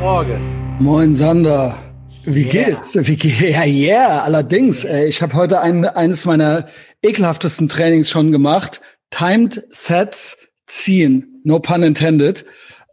Morgen. 0.00 0.78
Moin 0.80 1.12
Sander. 1.14 1.76
Wie 2.24 2.44
Yeah. 2.44 2.70
geht's? 2.70 2.96
Wie 3.06 3.16
geht? 3.16 3.40
Ja, 3.50 3.64
yeah, 3.64 4.22
allerdings. 4.22 4.84
Ey, 4.86 5.08
ich 5.08 5.20
habe 5.20 5.34
heute 5.34 5.60
ein, 5.60 5.84
eines 5.84 6.24
meiner 6.24 6.68
ekelhaftesten 7.02 7.68
Trainings 7.68 8.08
schon 8.08 8.32
gemacht. 8.32 8.80
Timed 9.10 9.62
Sets 9.68 10.38
ziehen. 10.66 11.42
No 11.44 11.58
pun 11.58 11.82
intended. 11.82 12.46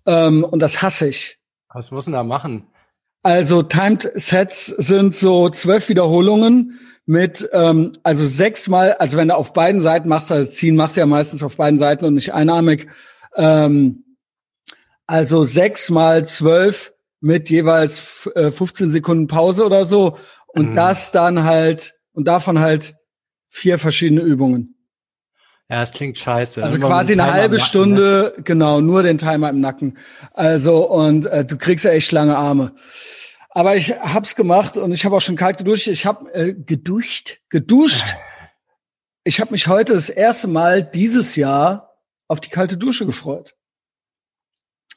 Ähm, 0.05 0.43
und 0.43 0.61
das 0.61 0.81
hasse 0.81 1.07
ich. 1.07 1.37
Was 1.73 1.91
muss 1.91 2.05
denn 2.05 2.13
da 2.13 2.23
machen? 2.23 2.67
Also 3.23 3.63
Timed 3.63 4.11
Sets 4.15 4.65
sind 4.65 5.15
so 5.15 5.47
zwölf 5.47 5.87
Wiederholungen 5.87 6.77
mit, 7.05 7.47
ähm, 7.53 7.93
also 8.03 8.27
sechsmal, 8.27 8.95
also 8.95 9.15
wenn 9.15 9.29
du 9.29 9.35
auf 9.37 9.53
beiden 9.53 9.79
Seiten 9.79 10.09
machst, 10.09 10.29
also 10.29 10.51
ziehen 10.51 10.75
machst 10.75 10.97
du 10.97 11.01
ja 11.01 11.05
meistens 11.05 11.41
auf 11.41 11.55
beiden 11.55 11.79
Seiten 11.79 12.03
und 12.03 12.15
nicht 12.15 12.33
einarmig. 12.33 12.87
Ähm, 13.37 14.03
also 15.05 15.45
sechs 15.45 15.89
mal 15.89 16.27
zwölf 16.27 16.93
mit 17.19 17.49
jeweils 17.49 18.29
äh, 18.35 18.51
15 18.51 18.89
Sekunden 18.91 19.27
Pause 19.27 19.65
oder 19.65 19.85
so. 19.85 20.17
Und 20.47 20.71
Mhm. 20.71 20.75
das 20.75 21.11
dann 21.11 21.43
halt, 21.43 21.95
und 22.13 22.27
davon 22.27 22.59
halt 22.59 22.95
vier 23.49 23.79
verschiedene 23.79 24.21
Übungen. 24.21 24.75
Ja, 25.69 25.83
es 25.83 25.91
klingt 25.91 26.17
scheiße. 26.17 26.63
Also 26.63 26.77
Immer 26.77 26.87
quasi 26.87 27.13
eine 27.13 27.31
halbe 27.31 27.57
Nacken, 27.57 27.67
Stunde, 27.67 28.33
genau, 28.43 28.79
nur 28.79 29.03
den 29.03 29.17
Timer 29.17 29.49
im 29.49 29.59
Nacken. 29.59 29.97
Also, 30.33 30.89
und 30.89 31.25
äh, 31.25 31.43
du 31.43 31.57
kriegst 31.57 31.83
ja 31.83 31.91
echt 31.91 32.11
lange 32.13 32.37
Arme. 32.37 32.73
Aber 33.49 33.75
ich 33.75 33.91
hab's 33.99 34.35
gemacht 34.35 34.77
und 34.77 34.91
ich 34.93 35.03
habe 35.03 35.15
auch 35.17 35.21
schon 35.21 35.35
kalt 35.35 35.57
geduscht. 35.57 35.87
Ich 35.87 36.05
habe 36.05 36.33
äh, 36.33 36.53
geduscht, 36.53 37.39
geduscht. 37.49 38.15
Ich 39.25 39.41
habe 39.41 39.51
mich 39.51 39.67
heute 39.67 39.93
das 39.93 40.09
erste 40.09 40.47
Mal 40.47 40.81
dieses 40.81 41.35
Jahr 41.35 41.97
auf 42.29 42.39
die 42.39 42.47
kalte 42.49 42.77
Dusche 42.77 43.05
gefreut. 43.05 43.55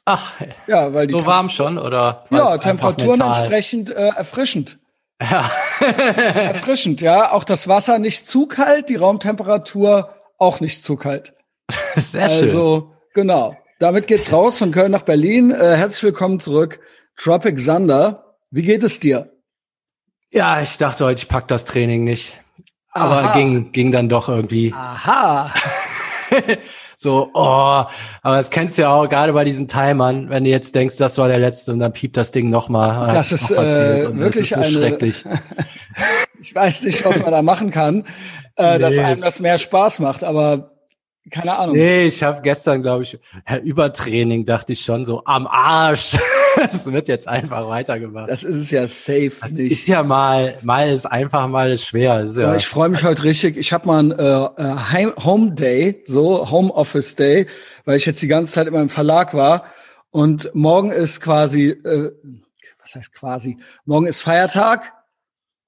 Ach, 0.05 0.33
Ja, 0.67 0.93
weil 0.93 1.07
die 1.07 1.13
so 1.13 1.25
warm 1.25 1.49
schon 1.49 1.77
oder? 1.77 2.25
ja, 2.31 2.57
Temperaturen 2.57 3.19
mental? 3.19 3.37
entsprechend 3.41 3.89
äh, 3.91 4.09
erfrischend. 4.09 4.79
Ja. 5.21 5.51
Erfrischend, 5.79 6.99
ja. 7.01 7.31
Auch 7.31 7.43
das 7.43 7.67
Wasser 7.67 7.99
nicht 7.99 8.25
zu 8.25 8.47
kalt, 8.47 8.89
die 8.89 8.95
Raumtemperatur 8.95 10.09
auch 10.39 10.59
nicht 10.61 10.83
zu 10.83 10.95
kalt. 10.95 11.33
Sehr 11.95 12.27
schön. 12.29 12.47
Also, 12.47 12.91
genau. 13.13 13.55
Damit 13.79 14.07
geht's 14.07 14.31
raus 14.31 14.57
von 14.57 14.71
Köln 14.71 14.91
nach 14.91 15.03
Berlin. 15.03 15.51
Äh, 15.51 15.75
herzlich 15.75 16.03
willkommen 16.03 16.39
zurück. 16.39 16.79
Tropic 17.17 17.59
Sander. 17.59 18.35
Wie 18.49 18.63
geht 18.63 18.83
es 18.83 18.99
dir? 18.99 19.31
Ja, 20.31 20.61
ich 20.61 20.77
dachte 20.77 21.05
heute, 21.05 21.21
ich 21.21 21.29
pack 21.29 21.47
das 21.47 21.65
Training 21.65 22.03
nicht. 22.03 22.41
Aber 22.91 23.23
Aha. 23.23 23.33
ging, 23.37 23.71
ging 23.71 23.91
dann 23.91 24.09
doch 24.09 24.27
irgendwie. 24.27 24.73
Aha. 24.75 25.53
So, 27.03 27.31
oh, 27.33 27.39
aber 28.21 28.35
das 28.35 28.51
kennst 28.51 28.77
du 28.77 28.83
ja 28.83 28.93
auch 28.93 29.09
gerade 29.09 29.33
bei 29.33 29.43
diesen 29.43 29.67
Timern, 29.67 30.29
wenn 30.29 30.43
du 30.43 30.51
jetzt 30.51 30.75
denkst, 30.75 30.97
das 30.97 31.17
war 31.17 31.27
der 31.27 31.39
letzte 31.39 31.73
und 31.73 31.79
dann 31.79 31.93
piept 31.93 32.15
das 32.15 32.29
Ding 32.29 32.51
nochmal. 32.51 33.11
Das 33.11 33.31
ist, 33.31 33.49
äh, 33.49 34.15
wirklich 34.15 34.49
das 34.49 34.67
ist 34.67 34.73
so 34.73 34.77
eine- 34.79 34.87
schrecklich. 34.89 35.25
Ich 36.43 36.55
weiß 36.55 36.83
nicht, 36.83 37.05
was 37.05 37.19
man 37.21 37.31
da 37.31 37.41
machen 37.43 37.69
kann, 37.71 38.05
äh, 38.55 38.77
dass 38.79 38.95
Nee. 38.95 39.03
einem 39.03 39.21
das 39.21 39.39
mehr 39.39 39.57
Spaß 39.57 39.99
macht, 39.99 40.23
aber 40.23 40.70
keine 41.29 41.55
Ahnung. 41.57 41.75
Nee, 41.75 42.07
ich 42.07 42.23
habe 42.23 42.41
gestern, 42.41 42.81
glaube 42.81 43.03
ich, 43.03 43.19
ja, 43.47 43.57
Übertraining 43.57 44.45
dachte 44.45 44.73
ich 44.73 44.81
schon 44.83 45.05
so 45.05 45.23
am 45.25 45.47
Arsch. 45.47 46.17
Es 46.61 46.91
wird 46.91 47.07
jetzt 47.07 47.29
einfach 47.29 47.65
weitergemacht. 47.69 48.29
Das 48.29 48.43
ist 48.43 48.57
es 48.57 48.71
ja 48.71 48.85
safe 48.85 49.31
Das 49.41 49.53
nicht. 49.53 49.71
ist 49.71 49.87
ja 49.87 50.03
mal, 50.03 50.57
mal 50.63 50.89
ist 50.89 51.05
einfach, 51.05 51.47
mal 51.47 51.71
ist 51.71 51.85
schwer. 51.85 52.19
Ist 52.23 52.37
ja, 52.37 52.53
ich 52.57 52.67
freue 52.67 52.89
mich 52.89 53.05
heute 53.05 53.23
richtig. 53.23 53.55
Ich 53.55 53.71
habe 53.71 53.87
mal 53.87 53.99
einen 53.99 54.11
äh, 54.11 55.05
äh, 55.05 55.11
Home 55.23 55.51
Day, 55.51 56.03
so 56.05 56.51
Home 56.51 56.69
Office 56.73 57.15
Day, 57.15 57.47
weil 57.85 57.95
ich 57.95 58.05
jetzt 58.05 58.21
die 58.21 58.27
ganze 58.27 58.51
Zeit 58.51 58.67
immer 58.67 58.81
im 58.81 58.89
Verlag 58.89 59.33
war. 59.33 59.63
Und 60.09 60.53
morgen 60.53 60.91
ist 60.91 61.21
quasi, 61.21 61.69
äh, 61.69 62.11
was 62.81 62.95
heißt 62.95 63.13
quasi? 63.13 63.57
Morgen 63.85 64.07
ist 64.07 64.19
Feiertag 64.19 64.91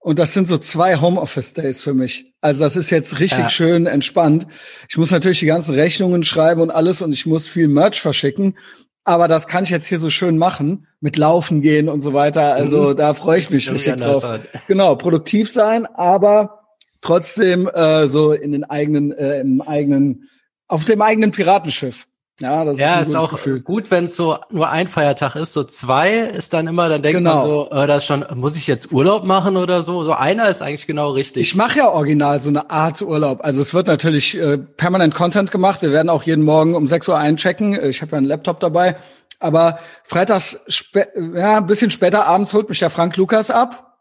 und 0.04 0.20
das 0.20 0.34
sind 0.34 0.48
so 0.48 0.58
zwei 0.58 1.00
Home 1.00 1.20
Office 1.20 1.54
Days 1.54 1.82
für 1.82 1.94
mich. 1.94 2.34
Also 2.42 2.64
das 2.64 2.76
ist 2.76 2.90
jetzt 2.90 3.20
richtig 3.20 3.40
Ja. 3.40 3.50
schön 3.50 3.86
entspannt. 3.86 4.48
Ich 4.90 4.98
muss 4.98 5.12
natürlich 5.12 5.40
die 5.40 5.46
ganzen 5.46 5.74
Rechnungen 5.76 6.24
schreiben 6.24 6.62
und 6.62 6.72
alles 6.72 7.02
und 7.02 7.14
ich 7.14 7.26
muss 7.26 7.48
viel 7.48 7.68
Merch 7.70 8.02
verschicken. 8.02 8.58
Aber 9.06 9.28
das 9.28 9.48
kann 9.48 9.64
ich 9.66 9.70
jetzt 9.70 9.88
hier 9.88 10.00
so 10.00 10.10
schön 10.10 10.38
machen, 10.38 10.88
mit 11.02 11.18
Laufen 11.18 11.62
gehen 11.62 11.90
und 11.90 12.02
so 12.02 12.14
weiter. 12.14 12.54
Also 12.54 12.92
Mhm. 12.92 12.96
da 12.98 13.14
freue 13.14 13.40
ich 13.40 13.50
mich 13.50 13.70
richtig 13.72 13.96
drauf. 13.98 14.24
Genau, 14.68 14.96
produktiv 14.96 15.50
sein, 15.52 15.86
aber 15.86 16.60
trotzdem 17.02 17.68
äh, 17.68 18.08
so 18.08 18.32
in 18.34 18.52
den 18.54 18.64
eigenen, 18.64 19.12
äh, 19.12 19.40
im 19.42 19.62
eigenen, 19.62 20.30
auf 20.68 20.86
dem 20.86 21.02
eigenen 21.02 21.32
Piratenschiff. 21.32 22.08
Ja, 22.44 22.64
das 22.66 22.78
Ja, 22.78 23.00
ist, 23.00 23.08
ist 23.10 23.16
auch 23.16 23.32
Gefühl. 23.32 23.62
gut, 23.62 23.90
wenn 23.90 24.06
es 24.06 24.16
so 24.16 24.38
nur 24.52 24.70
ein 24.70 24.88
Feiertag 24.88 25.36
ist. 25.36 25.54
So 25.54 25.64
zwei 25.64 26.12
ist 26.18 26.54
dann 26.54 26.68
immer, 26.68 26.90
dann 26.90 27.02
denkt 27.02 27.22
man 27.22 27.34
Genau. 27.42 27.66
so, 27.70 27.72
äh, 27.72 27.88
das 27.88 28.06
schon, 28.06 28.26
muss 28.36 28.56
ich 28.56 28.68
jetzt 28.68 28.92
Urlaub 28.92 29.24
machen 29.24 29.58
oder 29.58 29.82
so? 29.82 30.04
So 30.04 30.14
einer 30.14 30.50
ist 30.50 30.62
eigentlich 30.62 30.86
genau 30.86 31.12
richtig. 31.12 31.42
Ich 31.48 31.56
mache 31.56 31.80
ja 31.80 31.90
original 31.90 32.40
so 32.40 32.50
eine 32.50 32.70
Art 32.70 33.02
Urlaub. 33.02 33.40
Also 33.44 33.62
es 33.62 33.74
wird 33.74 33.88
natürlich 33.88 34.38
äh, 34.38 34.58
permanent 34.58 35.16
Content 35.16 35.52
gemacht. 35.52 35.82
Wir 35.82 35.92
werden 35.92 36.10
auch 36.10 36.24
jeden 36.24 36.44
Morgen 36.44 36.76
um 36.76 36.88
6 36.88 37.08
Uhr 37.08 37.18
einchecken. 37.18 37.74
Ich 37.90 38.02
habe 38.02 38.12
ja 38.12 38.18
einen 38.18 38.28
Laptop 38.28 38.60
dabei. 38.60 38.98
Aber 39.40 39.80
freitags, 40.04 40.90
ja, 41.36 41.58
ein 41.58 41.66
bisschen 41.66 41.92
später 41.92 42.28
abends 42.28 42.54
holt 42.54 42.70
mich 42.70 42.80
der 42.80 42.90
Frank 42.90 43.18
Lukas 43.18 43.50
ab. 43.52 43.98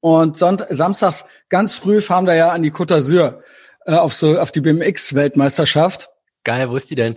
Und 0.00 0.36
Sonnt 0.36 0.64
samstags 0.68 1.26
ganz 1.48 1.74
früh 1.74 2.00
fahren 2.00 2.26
wir 2.26 2.34
ja 2.34 2.50
an 2.50 2.62
die 2.62 2.72
Côte 2.72 2.96
d'Azur 2.96 3.38
äh, 3.86 3.94
auf 3.94 4.12
so 4.14 4.38
auf 4.38 4.50
die 4.50 4.60
BMX-Weltmeisterschaft. 4.60 6.08
Geil, 6.44 6.70
wo 6.70 6.76
ist 6.76 6.90
die 6.90 6.94
denn? 6.96 7.16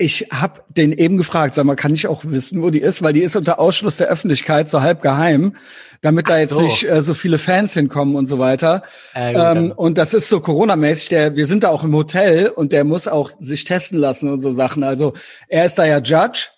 Ich 0.00 0.28
habe 0.32 0.62
den 0.68 0.92
eben 0.92 1.16
gefragt, 1.16 1.54
sag 1.54 1.64
mal, 1.64 1.74
kann 1.74 1.92
ich 1.92 2.06
auch 2.06 2.22
wissen, 2.24 2.62
wo 2.62 2.70
die 2.70 2.80
ist? 2.80 3.02
Weil 3.02 3.12
die 3.12 3.22
ist 3.22 3.34
unter 3.34 3.58
Ausschluss 3.58 3.96
der 3.96 4.06
Öffentlichkeit 4.06 4.68
so 4.68 4.80
halb 4.80 5.02
geheim, 5.02 5.56
damit 6.02 6.28
da 6.28 6.34
Ach 6.34 6.38
jetzt 6.38 6.50
so. 6.50 6.60
nicht 6.60 6.88
äh, 6.88 7.00
so 7.02 7.14
viele 7.14 7.38
Fans 7.38 7.74
hinkommen 7.74 8.14
und 8.14 8.26
so 8.26 8.38
weiter. 8.38 8.84
Äh, 9.12 9.32
gut, 9.32 9.42
Ähm, 9.44 9.72
und 9.74 9.98
das 9.98 10.14
ist 10.14 10.28
so 10.28 10.38
Corona-mäßig. 10.40 11.08
Der, 11.08 11.34
wir 11.34 11.46
sind 11.46 11.64
da 11.64 11.70
auch 11.70 11.82
im 11.82 11.94
Hotel 11.96 12.48
und 12.48 12.72
der 12.72 12.84
muss 12.84 13.08
auch 13.08 13.30
sich 13.40 13.64
testen 13.64 13.98
lassen 13.98 14.30
und 14.30 14.38
so 14.40 14.52
Sachen. 14.52 14.84
Also 14.84 15.14
er 15.48 15.64
ist 15.64 15.74
da 15.78 15.84
ja 15.84 15.98
Judge. 15.98 16.48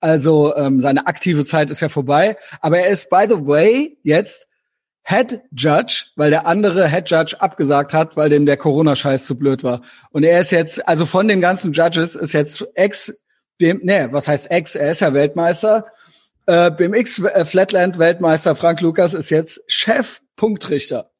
Also 0.00 0.54
ähm, 0.56 0.80
seine 0.80 1.06
aktive 1.06 1.44
Zeit 1.44 1.70
ist 1.70 1.80
ja 1.80 1.88
vorbei. 1.90 2.36
Aber 2.60 2.78
er 2.78 2.88
ist, 2.88 3.10
by 3.10 3.26
the 3.28 3.46
way, 3.46 3.98
jetzt 4.04 4.48
Head 5.08 5.40
Judge, 5.52 6.06
weil 6.16 6.30
der 6.30 6.46
andere 6.46 6.88
Head 6.88 7.08
Judge 7.08 7.36
abgesagt 7.38 7.92
hat, 7.92 8.16
weil 8.16 8.28
dem 8.28 8.44
der 8.44 8.56
Corona-Scheiß 8.56 9.24
zu 9.24 9.38
blöd 9.38 9.62
war. 9.62 9.82
Und 10.10 10.24
er 10.24 10.40
ist 10.40 10.50
jetzt, 10.50 10.86
also 10.88 11.06
von 11.06 11.28
den 11.28 11.40
ganzen 11.40 11.72
Judges 11.72 12.16
ist 12.16 12.32
jetzt 12.32 12.66
Ex, 12.74 13.16
dem, 13.60 13.80
nee, 13.84 14.08
was 14.10 14.26
heißt 14.26 14.50
Ex? 14.50 14.74
Er 14.74 14.90
ist 14.90 15.00
ja 15.00 15.14
Weltmeister. 15.14 15.86
Äh, 16.46 16.72
BMX 16.72 17.20
äh, 17.20 17.44
Flatland 17.44 18.00
Weltmeister 18.00 18.56
Frank 18.56 18.80
Lukas 18.80 19.14
ist 19.14 19.30
jetzt 19.30 19.62
Chef 19.68 20.20
Punktrichter. 20.34 21.12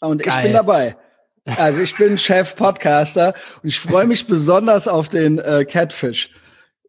Und 0.00 0.20
ich 0.20 0.32
Geil. 0.32 0.42
bin 0.42 0.52
dabei. 0.54 0.96
Also 1.44 1.80
ich 1.80 1.96
bin 1.96 2.18
Chef 2.18 2.56
Podcaster 2.56 3.34
und 3.62 3.68
ich 3.68 3.78
freue 3.78 4.06
mich 4.06 4.26
besonders 4.26 4.88
auf 4.88 5.08
den 5.08 5.38
äh, 5.38 5.64
Catfish. 5.64 6.30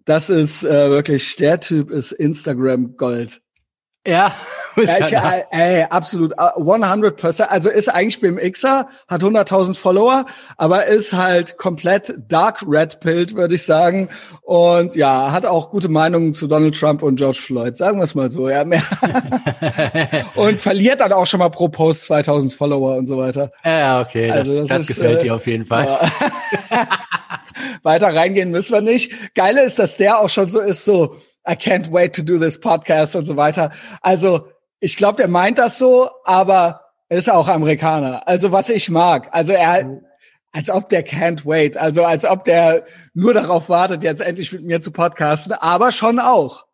Das 0.05 0.29
ist 0.29 0.63
äh, 0.63 0.89
wirklich, 0.89 1.35
der 1.35 1.59
Typ 1.59 1.91
ist 1.91 2.11
Instagram 2.11 2.97
Gold. 2.97 3.41
ja, 4.07 4.33
Ja, 4.77 4.83
ich, 4.83 5.13
äh, 5.13 5.43
ey, 5.51 5.85
absolut, 5.89 6.33
äh, 6.33 6.59
100%. 6.59 7.43
Also 7.43 7.69
ist 7.69 7.87
eigentlich 7.87 8.19
BMXer, 8.19 8.87
hat 9.07 9.21
100.000 9.21 9.75
Follower, 9.75 10.25
aber 10.57 10.85
ist 10.85 11.13
halt 11.13 11.57
komplett 11.57 12.13
dark 12.27 12.63
red 12.67 12.99
pilled, 12.99 13.35
würde 13.35 13.55
ich 13.55 13.63
sagen. 13.63 14.09
Und 14.41 14.95
ja, 14.95 15.31
hat 15.31 15.45
auch 15.45 15.69
gute 15.69 15.89
Meinungen 15.89 16.33
zu 16.33 16.47
Donald 16.47 16.77
Trump 16.77 17.03
und 17.03 17.15
George 17.15 17.39
Floyd, 17.41 17.77
sagen 17.77 17.97
wir 17.99 18.03
es 18.03 18.15
mal 18.15 18.29
so. 18.29 18.49
Ja, 18.49 18.63
mehr. 18.63 18.83
und 20.35 20.61
verliert 20.61 21.01
dann 21.01 21.13
auch 21.13 21.25
schon 21.25 21.39
mal 21.39 21.49
pro 21.49 21.69
Post 21.69 22.11
2.000 22.11 22.55
Follower 22.55 22.97
und 22.97 23.07
so 23.07 23.17
weiter. 23.17 23.51
ja, 23.63 24.01
okay, 24.01 24.27
das, 24.27 24.37
Also 24.37 24.59
das 24.61 24.67
das, 24.67 24.81
ist, 24.81 24.87
gefällt 24.87 25.19
äh, 25.19 25.23
dir 25.23 25.35
auf 25.35 25.47
jeden 25.47 25.65
Fall. 25.65 25.85
Ja. 26.69 26.87
Weiter 27.83 28.13
reingehen 28.13 28.51
müssen 28.51 28.73
wir 28.73 28.81
nicht. 28.81 29.11
Geile 29.33 29.63
ist, 29.63 29.79
dass 29.79 29.95
der 29.95 30.19
auch 30.19 30.29
schon 30.29 30.49
so 30.49 30.59
ist, 30.59 30.83
so, 30.83 31.15
I 31.47 31.53
can't 31.53 31.91
wait 31.91 32.15
to 32.15 32.21
do 32.23 32.37
this 32.39 32.59
podcast 32.59 33.15
und 33.15 33.25
so 33.25 33.35
weiter. 33.37 33.71
Also, 34.01 34.47
ich 34.79 34.97
glaube, 34.97 35.17
der 35.17 35.27
meint 35.27 35.57
das 35.57 35.77
so, 35.77 36.09
aber 36.23 36.81
er 37.09 37.17
ist 37.17 37.29
auch 37.29 37.47
Amerikaner. 37.47 38.27
Also, 38.27 38.51
was 38.51 38.69
ich 38.69 38.89
mag. 38.89 39.29
Also, 39.31 39.53
er, 39.53 40.01
als 40.51 40.69
ob 40.69 40.89
der 40.89 41.05
can't 41.05 41.45
wait. 41.45 41.77
Also, 41.77 42.03
als 42.03 42.25
ob 42.25 42.43
der 42.45 42.85
nur 43.13 43.33
darauf 43.33 43.69
wartet, 43.69 44.03
jetzt 44.03 44.21
endlich 44.21 44.51
mit 44.53 44.63
mir 44.63 44.81
zu 44.81 44.91
podcasten, 44.91 45.53
aber 45.53 45.91
schon 45.91 46.19
auch. 46.19 46.65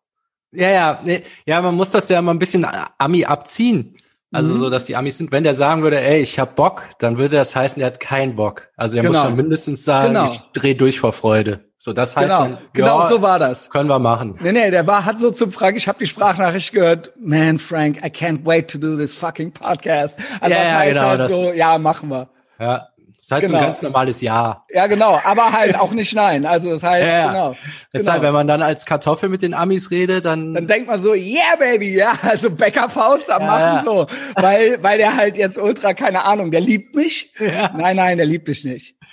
Ja, 0.52 0.68
ja, 0.70 1.00
nee, 1.04 1.22
ja, 1.46 1.60
man 1.62 1.74
muss 1.74 1.90
das 1.90 2.08
ja 2.10 2.20
mal 2.20 2.32
ein 2.32 2.38
bisschen 2.38 2.66
Ami 2.98 3.24
abziehen. 3.24 3.96
Also 4.34 4.54
Mhm. 4.54 4.58
so, 4.60 4.70
dass 4.70 4.86
die 4.86 4.96
Amis 4.96 5.18
sind, 5.18 5.30
wenn 5.32 5.44
der 5.44 5.52
sagen 5.54 5.82
würde, 5.82 6.00
ey, 6.00 6.20
ich 6.20 6.38
hab 6.38 6.56
Bock, 6.56 6.84
dann 6.98 7.18
würde 7.18 7.36
das 7.36 7.54
heißen, 7.54 7.80
er 7.82 7.86
hat 7.88 8.00
keinen 8.00 8.34
Bock. 8.36 8.68
Also 8.76 8.96
er 8.96 9.02
Genau. 9.02 9.18
muss 9.18 9.26
schon 9.28 9.36
mindestens 9.36 9.84
sagen, 9.84 10.08
Genau. 10.14 10.30
ich 10.30 10.38
dreh 10.54 10.72
durch 10.74 11.00
vor 11.00 11.12
Freude. 11.12 11.64
So, 11.84 11.92
das 11.92 12.16
heißt 12.16 12.28
Genau, 12.28 12.42
dann, 12.44 12.58
genau 12.72 13.00
ja, 13.00 13.08
so 13.08 13.22
war 13.22 13.40
das. 13.40 13.68
können 13.68 13.88
wir 13.88 13.98
machen. 13.98 14.36
Nee, 14.38 14.52
nee, 14.52 14.70
der 14.70 14.86
war, 14.86 15.04
hat 15.04 15.18
so 15.18 15.32
zum 15.32 15.50
Frank, 15.50 15.76
ich 15.76 15.88
habe 15.88 15.98
die 15.98 16.06
Sprachnachricht 16.06 16.72
gehört, 16.72 17.10
man, 17.20 17.58
Frank, 17.58 17.96
I 18.04 18.08
can't 18.08 18.46
wait 18.46 18.70
to 18.70 18.78
do 18.78 18.96
this 18.96 19.16
fucking 19.16 19.50
podcast. 19.52 20.16
Also 20.40 20.54
Ja, 20.54 20.62
das 20.62 20.72
heißt 20.74 20.92
genau, 20.92 21.06
halt 21.08 21.20
das- 21.22 21.28
so, 21.30 21.52
ja, 21.52 21.78
machen 21.78 22.08
wir. 22.08 22.28
Ja, 22.60 22.86
Das 23.22 23.30
heißt 23.30 23.46
genau. 23.46 23.58
ein 23.60 23.64
ganz 23.66 23.82
normales 23.82 24.20
Ja. 24.20 24.64
Ja, 24.68 24.88
genau, 24.88 25.16
aber 25.24 25.52
halt 25.52 25.78
auch 25.78 25.92
nicht 25.92 26.12
Nein. 26.12 26.44
Also 26.44 26.72
das 26.72 26.82
heißt, 26.82 27.06
ja, 27.06 27.28
genau. 27.28 27.56
Deshalb, 27.92 28.16
genau. 28.16 28.28
wenn 28.28 28.34
man 28.34 28.48
dann 28.48 28.62
als 28.62 28.84
Kartoffel 28.84 29.28
mit 29.28 29.42
den 29.42 29.54
Amis 29.54 29.92
redet, 29.92 30.24
dann. 30.24 30.54
Dann 30.54 30.66
denkt 30.66 30.88
man 30.88 31.00
so, 31.00 31.14
yeah, 31.14 31.54
baby, 31.56 31.94
ja, 31.94 32.12
also 32.22 32.50
Bäckerfaust 32.50 33.30
am 33.30 33.42
ja, 33.42 33.46
machen 33.46 33.76
ja. 33.76 33.82
so. 33.84 34.06
Weil, 34.34 34.82
weil 34.82 34.98
der 34.98 35.16
halt 35.16 35.36
jetzt 35.36 35.56
ultra, 35.56 35.94
keine 35.94 36.24
Ahnung, 36.24 36.50
der 36.50 36.60
liebt 36.60 36.96
mich. 36.96 37.32
Ja. 37.38 37.72
Nein, 37.76 37.96
nein, 37.96 38.16
der 38.16 38.26
liebt 38.26 38.48
dich 38.48 38.64
nicht. 38.64 38.96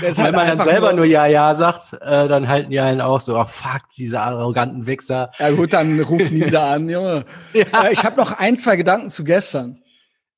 wenn 0.00 0.16
halt 0.16 0.34
man 0.34 0.58
dann 0.58 0.60
selber 0.60 0.88
nur, 0.88 1.00
nur 1.00 1.04
Ja, 1.04 1.26
Ja 1.26 1.54
sagt, 1.54 1.92
äh, 2.00 2.26
dann 2.26 2.48
halten 2.48 2.70
die 2.70 2.80
einen 2.80 3.00
auch 3.00 3.20
so, 3.20 3.38
oh 3.38 3.44
fuck, 3.44 3.82
diese 3.96 4.20
arroganten 4.20 4.86
Wichser. 4.86 5.30
Ja 5.38 5.50
gut, 5.50 5.72
dann 5.72 6.00
ruf 6.00 6.30
nie 6.30 6.46
wieder 6.46 6.64
an, 6.64 6.88
Junge. 6.88 7.24
Ja. 7.52 7.84
Äh, 7.84 7.92
ich 7.92 8.04
habe 8.04 8.16
noch 8.16 8.38
ein, 8.38 8.56
zwei 8.56 8.76
Gedanken 8.76 9.08
zu 9.08 9.24
gestern. 9.24 9.80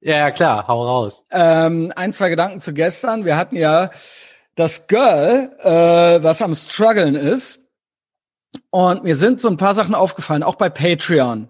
Ja, 0.00 0.31
klar, 0.31 0.69
hau 0.69 0.85
raus. 0.85 1.25
Ähm, 1.31 1.93
ein, 1.97 2.12
zwei 2.12 2.29
Gedanken 2.29 2.61
zu 2.61 2.73
gestern. 2.73 3.25
Wir 3.25 3.37
hatten 3.37 3.56
ja 3.56 3.91
das 4.55 4.87
Girl, 4.87 5.53
äh, 5.62 6.23
was 6.23 6.41
am 6.41 6.55
struggeln 6.55 7.15
ist. 7.15 7.61
Und 8.71 9.05
mir 9.05 9.17
sind 9.17 9.41
so 9.41 9.49
ein 9.49 9.56
paar 9.56 9.75
Sachen 9.75 9.95
aufgefallen, 9.95 10.43
auch 10.43 10.55
bei 10.55 10.69
Patreon. 10.69 11.49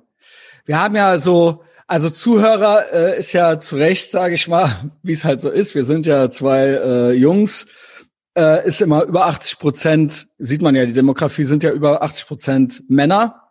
Wir 0.64 0.80
haben 0.80 0.96
ja 0.96 1.18
so, 1.18 1.62
also 1.86 2.10
Zuhörer 2.10 2.92
äh, 2.92 3.18
ist 3.18 3.32
ja 3.32 3.60
zu 3.60 3.76
Recht, 3.76 4.10
sage 4.10 4.34
ich 4.34 4.48
mal, 4.48 4.90
wie 5.02 5.12
es 5.12 5.24
halt 5.24 5.40
so 5.40 5.50
ist. 5.50 5.74
Wir 5.74 5.84
sind 5.84 6.06
ja 6.06 6.30
zwei 6.30 6.66
äh, 6.66 7.12
Jungs, 7.12 7.66
äh, 8.36 8.66
ist 8.66 8.80
immer 8.80 9.04
über 9.04 9.26
80 9.26 9.58
Prozent, 9.58 10.26
sieht 10.38 10.62
man 10.62 10.74
ja, 10.74 10.86
die 10.86 10.92
Demografie 10.92 11.44
sind 11.44 11.62
ja 11.62 11.70
über 11.70 12.02
80 12.02 12.26
Prozent 12.26 12.82
Männer. 12.88 13.47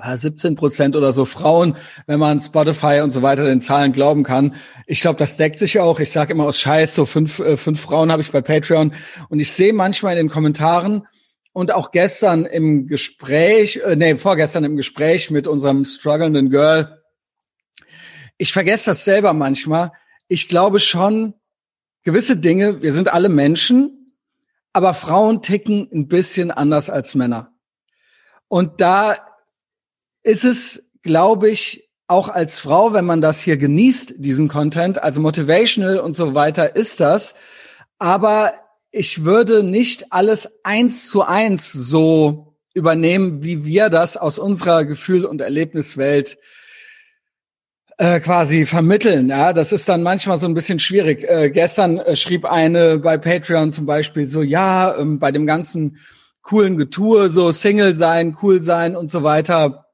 17 0.00 0.54
Prozent 0.54 0.94
oder 0.94 1.12
so 1.12 1.24
Frauen, 1.24 1.76
wenn 2.06 2.20
man 2.20 2.40
Spotify 2.40 3.00
und 3.02 3.10
so 3.10 3.22
weiter 3.22 3.44
den 3.44 3.60
Zahlen 3.60 3.92
glauben 3.92 4.22
kann. 4.22 4.54
Ich 4.86 5.00
glaube, 5.00 5.18
das 5.18 5.36
deckt 5.36 5.58
sich 5.58 5.80
auch. 5.80 5.98
Ich 5.98 6.12
sage 6.12 6.32
immer 6.32 6.44
aus 6.44 6.60
Scheiß, 6.60 6.94
so 6.94 7.04
fünf, 7.04 7.40
äh, 7.40 7.56
fünf 7.56 7.80
Frauen 7.80 8.12
habe 8.12 8.22
ich 8.22 8.30
bei 8.30 8.40
Patreon. 8.40 8.92
Und 9.28 9.40
ich 9.40 9.52
sehe 9.52 9.72
manchmal 9.72 10.12
in 10.12 10.26
den 10.26 10.28
Kommentaren 10.28 11.06
und 11.52 11.72
auch 11.72 11.90
gestern 11.90 12.44
im 12.44 12.86
Gespräch, 12.86 13.80
äh, 13.84 13.96
nee, 13.96 14.16
vorgestern 14.16 14.64
im 14.64 14.76
Gespräch 14.76 15.30
mit 15.30 15.48
unserem 15.48 15.84
strugglenden 15.84 16.50
Girl, 16.50 17.02
ich 18.36 18.52
vergesse 18.52 18.90
das 18.90 19.04
selber 19.04 19.32
manchmal. 19.32 19.90
Ich 20.28 20.46
glaube 20.46 20.78
schon, 20.78 21.34
gewisse 22.04 22.36
Dinge, 22.36 22.82
wir 22.82 22.92
sind 22.92 23.12
alle 23.12 23.28
Menschen, 23.28 24.14
aber 24.72 24.94
Frauen 24.94 25.42
ticken 25.42 25.88
ein 25.92 26.06
bisschen 26.06 26.52
anders 26.52 26.88
als 26.88 27.16
Männer. 27.16 27.52
Und 28.46 28.80
da 28.80 29.16
ist 30.28 30.44
es, 30.44 30.90
glaube 31.02 31.48
ich, 31.48 31.88
auch 32.06 32.28
als 32.28 32.58
Frau, 32.58 32.92
wenn 32.92 33.06
man 33.06 33.22
das 33.22 33.40
hier 33.40 33.56
genießt, 33.56 34.14
diesen 34.18 34.48
Content, 34.48 35.02
also 35.02 35.20
motivational 35.20 35.98
und 35.98 36.14
so 36.14 36.34
weiter, 36.34 36.76
ist 36.76 37.00
das. 37.00 37.34
Aber 37.98 38.52
ich 38.90 39.24
würde 39.24 39.62
nicht 39.62 40.12
alles 40.12 40.60
eins 40.64 41.08
zu 41.08 41.22
eins 41.22 41.72
so 41.72 42.56
übernehmen, 42.74 43.42
wie 43.42 43.64
wir 43.64 43.88
das 43.88 44.18
aus 44.18 44.38
unserer 44.38 44.84
Gefühl- 44.84 45.24
und 45.24 45.40
Erlebniswelt 45.40 46.38
äh, 47.96 48.20
quasi 48.20 48.66
vermitteln. 48.66 49.30
Ja, 49.30 49.54
das 49.54 49.72
ist 49.72 49.88
dann 49.88 50.02
manchmal 50.02 50.36
so 50.36 50.46
ein 50.46 50.54
bisschen 50.54 50.78
schwierig. 50.78 51.24
Äh, 51.24 51.50
gestern 51.50 51.98
äh, 51.98 52.16
schrieb 52.16 52.44
eine 52.44 52.98
bei 52.98 53.16
Patreon 53.16 53.72
zum 53.72 53.86
Beispiel 53.86 54.26
so, 54.26 54.42
ja, 54.42 54.94
ähm, 54.98 55.18
bei 55.18 55.32
dem 55.32 55.46
ganzen 55.46 55.96
coolen 56.42 56.76
Getue, 56.76 57.30
so 57.30 57.50
Single 57.50 57.96
sein, 57.96 58.36
cool 58.42 58.60
sein 58.60 58.94
und 58.94 59.10
so 59.10 59.22
weiter 59.22 59.87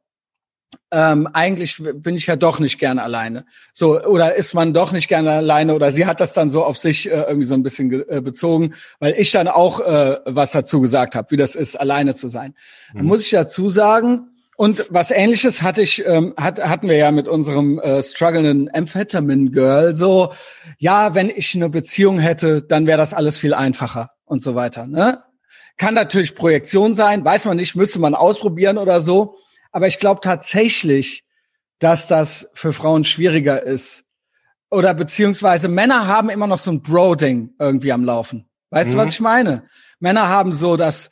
ähm, 0.94 1.28
eigentlich 1.32 1.82
bin 1.96 2.14
ich 2.14 2.26
ja 2.26 2.36
doch 2.36 2.60
nicht 2.60 2.78
gerne 2.78 3.02
alleine. 3.02 3.44
So, 3.72 4.00
oder 4.00 4.36
ist 4.36 4.54
man 4.54 4.72
doch 4.72 4.92
nicht 4.92 5.08
gerne 5.08 5.32
alleine 5.32 5.74
oder 5.74 5.90
sie 5.90 6.06
hat 6.06 6.20
das 6.20 6.34
dann 6.34 6.50
so 6.50 6.64
auf 6.64 6.76
sich 6.76 7.10
äh, 7.10 7.24
irgendwie 7.28 7.46
so 7.46 7.54
ein 7.54 7.64
bisschen 7.64 7.90
äh, 8.08 8.20
bezogen, 8.20 8.74
weil 9.00 9.14
ich 9.18 9.32
dann 9.32 9.48
auch 9.48 9.80
äh, 9.80 10.18
was 10.24 10.52
dazu 10.52 10.80
gesagt 10.80 11.16
habe, 11.16 11.30
wie 11.32 11.36
das 11.36 11.56
ist, 11.56 11.74
alleine 11.78 12.14
zu 12.14 12.28
sein. 12.28 12.54
Mhm. 12.92 12.98
Dann 12.98 13.06
muss 13.06 13.24
ich 13.24 13.30
dazu 13.30 13.68
sagen, 13.68 14.28
und 14.56 14.86
was 14.88 15.10
ähnliches 15.10 15.62
hatte 15.62 15.82
ich, 15.82 16.06
ähm, 16.06 16.32
hat, 16.36 16.64
hatten 16.64 16.88
wir 16.88 16.96
ja 16.96 17.10
mit 17.10 17.26
unserem 17.26 17.80
äh, 17.80 18.00
strugglenden 18.02 18.70
Amphetamine 18.72 19.50
Girl 19.50 19.96
so, 19.96 20.32
ja, 20.78 21.16
wenn 21.16 21.28
ich 21.28 21.56
eine 21.56 21.68
Beziehung 21.68 22.20
hätte, 22.20 22.62
dann 22.62 22.86
wäre 22.86 22.98
das 22.98 23.14
alles 23.14 23.36
viel 23.36 23.52
einfacher 23.52 24.10
und 24.24 24.44
so 24.44 24.54
weiter. 24.54 24.86
Ne? 24.86 25.24
Kann 25.76 25.94
natürlich 25.94 26.36
Projektion 26.36 26.94
sein, 26.94 27.24
weiß 27.24 27.46
man 27.46 27.56
nicht, 27.56 27.74
müsste 27.74 27.98
man 27.98 28.14
ausprobieren 28.14 28.78
oder 28.78 29.00
so. 29.00 29.36
Aber 29.74 29.88
ich 29.88 29.98
glaube 29.98 30.20
tatsächlich, 30.22 31.24
dass 31.80 32.06
das 32.06 32.48
für 32.54 32.72
Frauen 32.72 33.02
schwieriger 33.02 33.60
ist. 33.60 34.04
Oder 34.70 34.94
beziehungsweise 34.94 35.66
Männer 35.68 36.06
haben 36.06 36.30
immer 36.30 36.46
noch 36.46 36.60
so 36.60 36.70
ein 36.70 36.80
Bro-Ding 36.80 37.54
irgendwie 37.58 37.92
am 37.92 38.04
Laufen. 38.04 38.48
Weißt 38.70 38.90
mhm. 38.90 38.92
du, 38.94 38.98
was 38.98 39.08
ich 39.08 39.20
meine? 39.20 39.64
Männer 39.98 40.28
haben 40.28 40.52
so 40.52 40.76
das, 40.76 41.10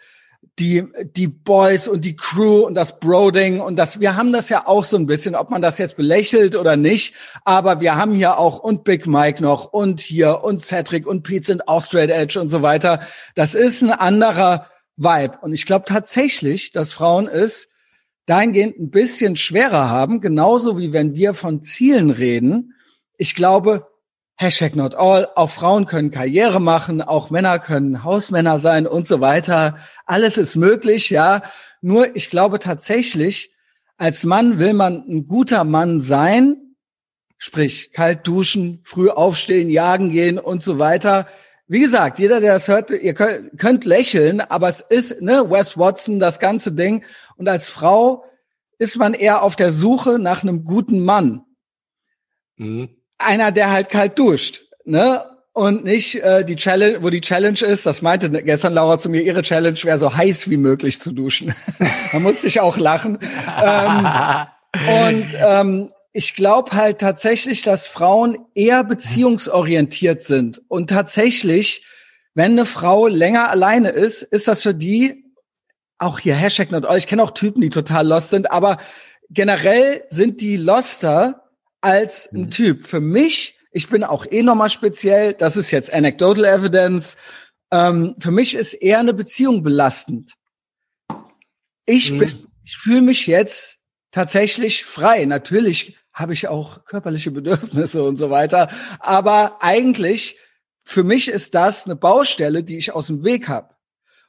die, 0.61 0.85
die 1.17 1.27
Boys 1.27 1.89
und 1.89 2.05
die 2.05 2.15
Crew 2.15 2.61
und 2.61 2.77
das 2.77 3.01
Broding 3.01 3.59
und 3.59 3.75
das, 3.77 3.99
wir 3.99 4.15
haben 4.15 4.33
das 4.33 4.49
ja 4.49 4.69
auch 4.69 4.85
so 4.85 4.97
ein 4.97 5.07
bisschen, 5.07 5.35
ob 5.35 5.51
man 5.51 5.61
das 5.61 5.79
jetzt 5.79 5.97
belächelt 5.97 6.55
oder 6.55 6.77
nicht, 6.77 7.15
aber 7.45 7.81
wir 7.81 7.97
haben 7.97 8.13
hier 8.13 8.39
auch 8.39 8.61
und 8.61 8.85
Big 8.85 9.09
Mike 9.09 9.43
noch 9.43 9.73
und 9.73 10.01
hier 10.01 10.45
und 10.45 10.63
Cedric 10.63 11.05
und 11.05 11.25
Pete 11.25 11.47
sind 11.47 11.67
auch 11.67 11.85
Straight 11.85 12.11
Edge 12.11 12.41
und 12.41 12.49
so 12.49 12.63
weiter. 12.63 13.01
Das 13.35 13.55
ist 13.55 13.83
ein 13.83 13.91
anderer 13.91 14.69
Vibe. 14.97 15.39
Und 15.41 15.53
ich 15.53 15.67
glaube 15.67 15.87
tatsächlich, 15.89 16.71
dass 16.71 16.93
Frauen 16.93 17.27
es 17.27 17.72
dahingehend 18.27 18.79
ein 18.79 18.91
bisschen 18.91 19.37
schwerer 19.37 19.91
haben, 19.91 20.21
genauso 20.21 20.79
wie 20.79 20.93
wenn 20.93 21.15
wir 21.15 21.35
von 21.35 21.63
Zielen 21.63 22.11
reden. 22.11 22.75
Ich 23.17 23.35
glaube, 23.35 23.89
Hashtag 24.37 24.75
not 24.75 24.95
all, 24.95 25.29
auch 25.37 25.51
Frauen 25.51 25.87
können 25.87 26.11
Karriere 26.11 26.61
machen, 26.61 27.03
auch 27.03 27.31
Männer 27.31 27.59
können 27.59 28.03
Hausmänner 28.03 28.59
sein 28.59 28.87
und 28.87 29.07
so 29.07 29.21
weiter. 29.21 29.79
Alles 30.07 30.39
ist 30.39 30.57
möglich, 30.57 31.11
ja. 31.11 31.43
Nur 31.81 32.17
ich 32.17 32.31
glaube 32.31 32.59
tatsächlich, 32.59 33.55
als 33.99 34.25
Mann 34.25 34.59
will 34.59 34.73
man 34.73 35.05
ein 35.09 35.27
guter 35.27 35.65
Mann 35.65 36.01
sein, 36.01 36.57
sprich 37.39 37.93
kalt 37.93 38.27
duschen, 38.27 38.81
früh 38.83 39.11
aufstehen, 39.11 39.69
jagen 39.69 40.11
gehen 40.11 40.39
und 40.39 40.63
so 40.63 40.79
weiter. 40.79 41.29
Wie 41.69 41.81
gesagt, 41.81 42.19
jeder, 42.19 42.41
der 42.41 42.55
das 42.55 42.69
hört, 42.69 42.91
ihr 42.91 43.15
könnt, 43.15 43.59
könnt 43.59 43.85
lächeln, 43.85 44.41
aber 44.41 44.69
es 44.69 44.81
ist, 44.81 45.23
ne, 45.23 45.49
Wes 45.51 45.79
Watson, 45.79 46.21
das 46.21 46.41
ganze 46.41 46.73
Ding. 46.73 47.05
Und 47.43 47.49
als 47.49 47.69
Frau 47.69 48.25
ist 48.79 48.99
man 48.99 49.15
eher 49.15 49.43
auf 49.43 49.57
der 49.57 49.73
Suche 49.73 50.21
nach 50.21 50.45
einem 50.45 50.63
guten 50.63 51.01
Mann. 51.01 51.43
Mhm. 52.57 52.91
Einer, 53.19 53.51
der 53.51 53.73
halt 53.73 53.89
kalt 53.89 54.17
duscht, 54.17 54.61
ne? 54.85 55.25
Und 55.53 55.83
nicht 55.83 56.23
äh, 56.23 56.45
die 56.45 56.55
Challenge, 56.55 57.03
wo 57.03 57.11
die 57.11 57.21
Challenge 57.21 57.59
ist, 57.59 57.85
das 57.85 58.01
meinte 58.01 58.31
gestern 58.31 58.75
Laura 58.75 58.97
zu 59.01 59.11
mir, 59.11 59.23
ihre 59.23 59.43
Challenge 59.43 59.77
wäre 59.83 59.99
so 59.99 60.15
heiß 60.17 60.51
wie 60.51 60.57
möglich 60.57 61.01
zu 61.01 61.11
duschen. 61.11 61.53
da 62.13 62.21
musste 62.21 62.47
ich 62.47 62.61
auch 62.61 62.79
lachen. 62.79 63.19
ähm, 63.61 64.07
und 65.05 65.27
ähm, 65.45 65.89
ich 66.13 66.37
glaube 66.37 66.71
halt 66.77 67.01
tatsächlich, 67.01 67.63
dass 67.63 67.89
Frauen 67.89 68.39
eher 68.55 68.85
beziehungsorientiert 68.85 70.23
sind. 70.23 70.63
Und 70.69 70.91
tatsächlich, 70.91 71.85
wenn 72.35 72.53
eine 72.53 72.67
Frau 72.67 73.09
länger 73.09 73.51
alleine 73.51 73.89
ist, 73.89 74.23
ist 74.23 74.47
das 74.47 74.63
für 74.63 74.75
die, 74.75 75.22
auch 76.03 76.19
hier 76.19 76.35
Hashtag 76.35 76.71
not 76.71 76.85
all, 76.85 76.99
ich 76.99 77.07
kenne 77.07 77.23
auch 77.23 77.31
Typen, 77.33 77.61
die 77.61 77.71
total 77.71 78.07
lost 78.07 78.31
sind, 78.31 78.51
aber 78.51 78.79
generell 79.31 80.05
sind 80.11 80.41
die 80.41 80.57
loster 80.57 81.49
als 81.81 82.31
ein 82.33 82.43
mhm. 82.43 82.51
Typ. 82.51 82.87
Für 82.87 83.01
mich, 83.01 83.59
ich 83.71 83.89
bin 83.89 84.05
auch 84.05 84.27
eh 84.31 84.43
nochmal 84.43 84.71
speziell, 84.71 85.33
das 85.33 85.57
ist 85.57 85.71
jetzt 85.71 85.93
anecdotal 85.93 86.45
evidence, 86.45 87.17
ähm, 87.71 88.15
für 88.19 88.31
mich 88.31 88.55
ist 88.55 88.75
eher 88.75 88.99
eine 88.99 89.15
Beziehung 89.15 89.63
belastend. 89.63 90.35
Ich 91.87 92.13
mhm. 92.13 92.19
bin, 92.19 92.47
ich 92.65 92.77
fühle 92.77 93.03
mich 93.03 93.27
jetzt 93.27 93.79
tatsächlich 94.11 94.85
frei. 94.85 95.25
Natürlich 95.25 95.97
habe 96.13 96.35
ich 96.35 96.49
auch 96.49 96.85
körperliche 96.85 97.31
Bedürfnisse 97.31 98.03
und 98.05 98.19
so 98.19 98.31
weiter. 98.31 98.69
Aber 98.99 99.63
eigentlich, 99.63 100.39
für 100.85 101.03
mich 101.03 101.29
ist 101.29 101.55
das 101.55 101.87
eine 101.87 101.97
Baustelle, 101.97 102.63
die 102.63 102.77
ich 102.77 102.93
aus 102.93 103.07
dem 103.07 103.25
Weg 103.25 103.49
habe. 103.49 103.72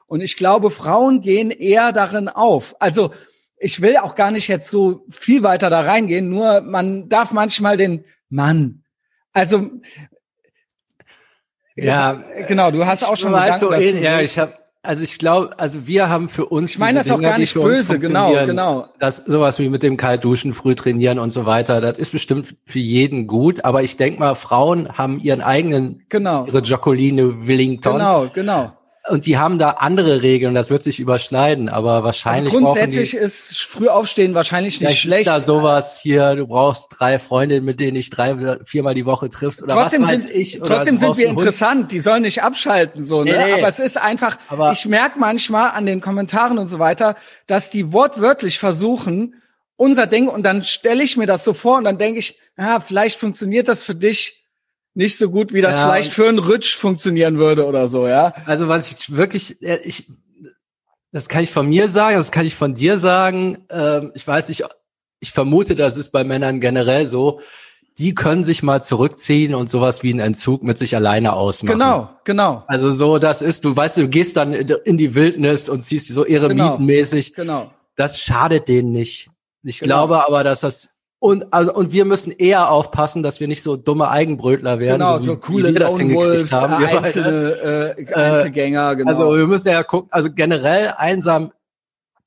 Und 0.07 0.21
ich 0.21 0.37
glaube, 0.37 0.71
Frauen 0.71 1.21
gehen 1.21 1.51
eher 1.51 1.91
darin 1.91 2.29
auf. 2.29 2.75
Also 2.79 3.11
ich 3.57 3.81
will 3.81 3.97
auch 3.97 4.15
gar 4.15 4.31
nicht 4.31 4.47
jetzt 4.47 4.69
so 4.69 5.05
viel 5.09 5.43
weiter 5.43 5.69
da 5.69 5.81
reingehen, 5.81 6.29
nur 6.29 6.61
man 6.61 7.09
darf 7.09 7.31
manchmal 7.31 7.77
den 7.77 8.05
Mann. 8.29 8.83
Also 9.31 9.69
ja, 11.75 12.23
genau, 12.47 12.71
du 12.71 12.85
hast 12.85 13.03
auch 13.03 13.17
schon 13.17 13.31
mal 13.31 13.57
so 13.57 13.71
dazu. 13.71 13.97
Ja, 13.97 14.19
ich 14.19 14.37
habe 14.37 14.53
also 14.85 15.05
ich 15.05 15.17
glaube, 15.17 15.57
also 15.57 15.87
wir 15.87 16.09
haben 16.09 16.27
für 16.27 16.45
uns 16.45 16.71
Ich 16.71 16.77
meine 16.77 16.97
das 16.97 17.05
Dinger, 17.05 17.17
auch 17.17 17.21
gar 17.21 17.37
nicht 17.37 17.53
böse, 17.53 17.97
genau, 17.99 18.33
genau. 18.45 18.89
Das 18.99 19.15
sowas 19.15 19.57
wie 19.57 19.69
mit 19.69 19.81
dem 19.81 19.95
Kaltduschen, 19.95 20.51
früh 20.51 20.75
trainieren 20.75 21.19
und 21.19 21.31
so 21.31 21.45
weiter, 21.45 21.79
das 21.79 21.97
ist 21.97 22.11
bestimmt 22.11 22.57
für 22.65 22.79
jeden 22.79 23.25
gut, 23.27 23.63
aber 23.63 23.81
ich 23.81 23.95
denk 23.95 24.19
mal, 24.19 24.35
Frauen 24.35 24.97
haben 24.97 25.19
ihren 25.19 25.41
eigenen 25.41 26.03
genau. 26.09 26.45
ihre 26.47 26.61
Jacqueline 26.61 27.47
Willington. 27.47 27.93
Genau, 27.93 28.27
genau. 28.33 28.73
Und 29.09 29.25
die 29.25 29.37
haben 29.37 29.59
da 29.59 29.71
andere 29.71 30.21
Regeln, 30.21 30.55
das 30.55 30.69
wird 30.69 30.81
sich 30.81 30.99
überschneiden, 30.99 31.67
aber 31.67 32.03
wahrscheinlich. 32.03 32.53
Also 32.53 32.65
grundsätzlich 32.65 33.11
die, 33.11 33.17
ist 33.17 33.61
früh 33.61 33.89
aufstehen 33.89 34.33
wahrscheinlich 34.33 34.79
nicht 34.79 34.99
schlecht. 34.99 35.21
Ist 35.21 35.27
da 35.27 35.41
sowas 35.41 35.99
hier, 36.01 36.35
du 36.35 36.47
brauchst 36.47 36.87
drei 36.97 37.19
Freundinnen, 37.19 37.65
mit 37.65 37.81
denen 37.81 37.97
ich 37.97 38.09
drei, 38.09 38.57
viermal 38.63 38.93
die 38.93 39.05
Woche 39.05 39.29
triffst 39.29 39.61
oder 39.61 39.75
trotzdem 39.75 40.03
was 40.03 40.11
weiß 40.11 40.23
sind, 40.23 40.35
ich. 40.35 40.59
trotzdem 40.63 40.97
sind 40.97 41.17
wir 41.17 41.27
interessant, 41.27 41.91
die 41.91 41.99
sollen 41.99 42.21
nicht 42.21 42.43
abschalten, 42.43 43.05
so, 43.05 43.25
ne? 43.25 43.33
Nee, 43.33 43.45
nee. 43.45 43.53
Aber 43.53 43.67
es 43.67 43.79
ist 43.79 43.97
einfach, 43.97 44.37
aber 44.47 44.71
ich 44.71 44.85
merke 44.85 45.19
manchmal 45.19 45.71
an 45.71 45.85
den 45.85 45.99
Kommentaren 45.99 46.57
und 46.57 46.69
so 46.69 46.79
weiter, 46.79 47.15
dass 47.45 47.69
die 47.69 47.91
wortwörtlich 47.91 48.57
versuchen, 48.57 49.35
unser 49.75 50.07
Ding, 50.07 50.29
und 50.29 50.43
dann 50.43 50.63
stelle 50.63 51.03
ich 51.03 51.17
mir 51.17 51.27
das 51.27 51.43
so 51.43 51.53
vor 51.53 51.77
und 51.77 51.83
dann 51.83 51.97
denke 51.97 52.19
ich, 52.19 52.39
ja, 52.57 52.79
vielleicht 52.79 53.19
funktioniert 53.19 53.67
das 53.67 53.83
für 53.83 53.95
dich 53.95 54.42
nicht 54.95 55.17
so 55.17 55.29
gut, 55.29 55.53
wie 55.53 55.61
das 55.61 55.73
ja. 55.77 55.85
vielleicht 55.85 56.13
für 56.13 56.27
einen 56.27 56.39
Rutsch 56.39 56.75
funktionieren 56.75 57.39
würde 57.39 57.65
oder 57.65 57.87
so, 57.87 58.07
ja. 58.07 58.33
Also 58.45 58.67
was 58.67 58.91
ich 58.91 59.15
wirklich, 59.15 59.61
äh, 59.61 59.79
ich, 59.83 60.11
das 61.11 61.29
kann 61.29 61.43
ich 61.43 61.51
von 61.51 61.67
mir 61.67 61.89
sagen, 61.89 62.17
das 62.17 62.31
kann 62.31 62.45
ich 62.45 62.55
von 62.55 62.73
dir 62.73 62.99
sagen. 62.99 63.65
Ähm, 63.69 64.11
ich 64.13 64.27
weiß 64.27 64.49
nicht, 64.49 64.63
ich 65.19 65.31
vermute, 65.31 65.75
das 65.75 65.97
ist 65.97 66.11
bei 66.11 66.23
Männern 66.23 66.59
generell 66.59 67.05
so. 67.05 67.39
Die 67.97 68.15
können 68.15 68.43
sich 68.43 68.63
mal 68.63 68.81
zurückziehen 68.81 69.53
und 69.53 69.69
sowas 69.69 70.01
wie 70.01 70.09
einen 70.09 70.19
Entzug 70.19 70.63
mit 70.63 70.79
sich 70.79 70.95
alleine 70.95 71.33
ausmachen. 71.33 71.73
Genau, 71.73 72.09
genau. 72.23 72.63
Also 72.67 72.89
so, 72.89 73.19
das 73.19 73.43
ist, 73.43 73.65
du 73.65 73.75
weißt, 73.75 73.97
du 73.97 74.07
gehst 74.07 74.35
dann 74.35 74.53
in 74.53 74.97
die 74.97 75.13
Wildnis 75.13 75.69
und 75.69 75.81
ziehst 75.81 76.07
so 76.07 76.25
eremitenmäßig. 76.25 77.35
Genau, 77.35 77.61
genau. 77.61 77.73
Das 77.95 78.19
schadet 78.19 78.67
denen 78.67 78.91
nicht. 78.91 79.29
Ich 79.61 79.79
genau. 79.79 80.07
glaube 80.07 80.25
aber, 80.25 80.43
dass 80.43 80.61
das 80.61 80.92
und, 81.23 81.53
also, 81.53 81.73
und 81.73 81.93
wir 81.93 82.03
müssen 82.03 82.31
eher 82.31 82.69
aufpassen, 82.69 83.23
dass 83.23 83.39
wir 83.39 83.47
nicht 83.47 83.63
so 83.63 83.77
dumme 83.77 84.09
Eigenbrötler 84.09 84.79
werden. 84.79 84.99
Genau, 84.99 85.17
so, 85.19 85.23
so 85.23 85.37
coole 85.37 85.71
wir 85.71 85.79
das 85.79 85.97
Wolves, 85.97 86.51
haben. 86.51 86.83
einzelne 86.83 87.95
äh, 87.97 88.13
Einzelgänger, 88.13 88.97
genau. 88.97 89.09
Also 89.09 89.37
wir 89.37 89.47
müssen 89.47 89.69
ja 89.69 89.83
gucken, 89.83 90.09
also 90.11 90.29
generell 90.33 90.93
einsam 90.97 91.53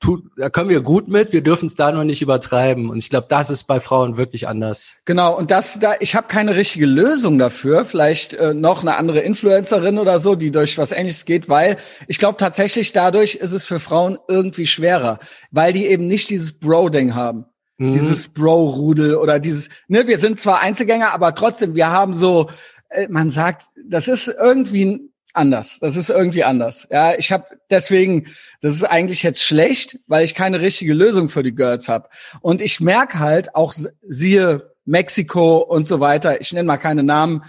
tut, 0.01 0.25
da 0.39 0.49
können 0.49 0.71
wir 0.71 0.81
gut 0.81 1.09
mit, 1.09 1.35
wir 1.35 1.43
dürfen 1.43 1.67
es 1.67 1.75
da 1.75 1.93
nur 1.93 2.05
nicht 2.05 2.23
übertreiben. 2.23 2.89
Und 2.89 2.97
ich 2.97 3.11
glaube, 3.11 3.27
das 3.29 3.51
ist 3.51 3.65
bei 3.65 3.81
Frauen 3.81 4.17
wirklich 4.17 4.49
anders. 4.49 4.95
Genau, 5.05 5.37
und 5.37 5.51
das 5.51 5.79
da, 5.79 5.97
ich 6.01 6.15
habe 6.15 6.29
keine 6.29 6.57
richtige 6.57 6.87
Lösung 6.87 7.39
dafür. 7.39 7.85
Vielleicht 7.85 8.33
äh, 8.33 8.55
noch 8.55 8.81
eine 8.81 8.97
andere 8.97 9.21
Influencerin 9.21 9.99
oder 9.99 10.21
so, 10.21 10.37
die 10.37 10.51
durch 10.51 10.79
was 10.79 10.93
ähnliches 10.93 11.27
geht, 11.27 11.51
weil 11.51 11.77
ich 12.09 12.19
glaube 12.19 12.39
tatsächlich, 12.39 12.93
dadurch 12.93 13.35
ist 13.35 13.53
es 13.53 13.67
für 13.67 13.79
Frauen 13.79 14.17
irgendwie 14.27 14.67
schwerer, 14.67 15.19
weil 15.51 15.75
die 15.75 15.85
eben 15.85 16.09
nicht 16.09 16.31
dieses 16.31 16.59
Bro-Ding 16.59 17.15
haben. 17.15 17.45
Mhm. 17.79 17.93
Dieses 17.93 18.29
Bro-Rudel 18.29 19.17
oder 19.17 19.39
dieses, 19.39 19.69
ne, 19.89 20.07
wir 20.07 20.19
sind 20.19 20.41
zwar 20.41 20.61
Einzelgänger, 20.61 21.13
aber 21.13 21.35
trotzdem, 21.35 21.75
wir 21.75 21.91
haben 21.91 22.15
so, 22.15 22.49
äh, 22.89 23.09
man 23.09 23.31
sagt, 23.31 23.67
das 23.89 24.09
ist 24.09 24.29
irgendwie 24.29 25.11
anders. 25.37 25.79
Das 25.81 25.97
ist 25.97 26.11
irgendwie 26.11 26.45
anders. 26.45 26.89
Ja, 26.91 27.15
ich 27.17 27.31
habe 27.31 27.45
deswegen, 27.71 28.27
das 28.61 28.75
ist 28.75 28.85
eigentlich 28.85 29.23
jetzt 29.23 29.43
schlecht, 29.43 29.99
weil 30.07 30.25
ich 30.25 30.35
keine 30.35 30.61
richtige 30.61 30.95
Lösung 30.95 31.29
für 31.29 31.43
die 31.43 31.55
Girls 31.55 31.89
habe. 31.89 32.09
Und 32.41 32.61
ich 32.61 32.81
merke 32.81 33.19
halt 33.19 33.55
auch 33.55 33.75
siehe 34.09 34.73
Mexiko 34.87 35.59
und 35.59 35.87
so 35.87 36.01
weiter. 36.01 36.41
Ich 36.41 36.53
nenne 36.53 36.67
mal 36.67 36.79
keine 36.79 37.03
Namen. 37.03 37.43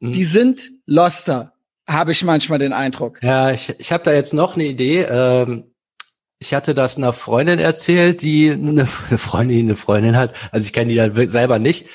Mhm. 0.00 0.12
Die 0.12 0.24
sind 0.24 0.70
loster, 0.86 1.52
habe 1.86 2.12
ich 2.12 2.24
manchmal 2.24 2.58
den 2.58 2.72
Eindruck. 2.72 3.22
Ja, 3.22 3.50
ich, 3.50 3.74
ich 3.78 3.92
habe 3.92 4.04
da 4.04 4.12
jetzt 4.12 4.34
noch 4.34 4.54
eine 4.54 4.64
Idee. 4.64 5.06
Ähm, 5.08 5.69
ich 6.40 6.54
hatte 6.54 6.74
das 6.74 6.96
einer 6.96 7.12
Freundin 7.12 7.58
erzählt, 7.58 8.22
die 8.22 8.50
eine, 8.50 8.86
Freundin, 8.86 9.66
eine 9.66 9.76
Freundin 9.76 10.16
hat. 10.16 10.34
Also 10.50 10.64
ich 10.64 10.72
kenne 10.72 10.90
die 10.90 10.96
da 10.96 11.28
selber 11.28 11.58
nicht. 11.58 11.86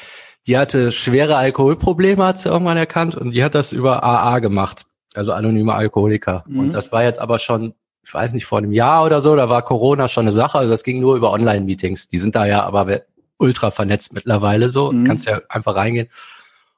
Die 0.45 0.57
hatte 0.57 0.91
schwere 0.91 1.35
Alkoholprobleme, 1.35 2.23
hat 2.23 2.39
sie 2.39 2.49
irgendwann 2.49 2.77
erkannt, 2.77 3.15
und 3.15 3.31
die 3.31 3.43
hat 3.43 3.55
das 3.55 3.73
über 3.73 4.03
AA 4.03 4.37
gemacht, 4.39 4.85
also 5.15 5.33
anonyme 5.33 5.73
Alkoholiker. 5.73 6.43
Mhm. 6.47 6.59
Und 6.59 6.71
das 6.73 6.91
war 6.91 7.03
jetzt 7.03 7.19
aber 7.19 7.39
schon, 7.39 7.73
ich 8.03 8.13
weiß 8.13 8.33
nicht, 8.33 8.45
vor 8.45 8.59
einem 8.59 8.71
Jahr 8.71 9.03
oder 9.03 9.19
so, 9.19 9.35
da 9.35 9.49
war 9.49 9.65
Corona 9.65 10.07
schon 10.07 10.25
eine 10.25 10.31
Sache. 10.31 10.59
Also 10.59 10.69
das 10.69 10.83
ging 10.83 10.99
nur 10.99 11.15
über 11.15 11.31
Online-Meetings. 11.31 12.09
Die 12.09 12.19
sind 12.19 12.35
da 12.35 12.45
ja 12.45 12.61
aber 12.63 13.01
ultra 13.39 13.71
vernetzt 13.71 14.13
mittlerweile 14.13 14.69
so. 14.69 14.91
Mhm. 14.91 15.05
Kannst 15.05 15.25
ja 15.25 15.39
einfach 15.49 15.75
reingehen. 15.75 16.09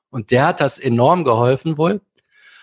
Und 0.09 0.31
der 0.31 0.47
hat 0.47 0.62
das 0.62 0.79
enorm 0.79 1.25
geholfen 1.25 1.77
wohl. 1.77 2.00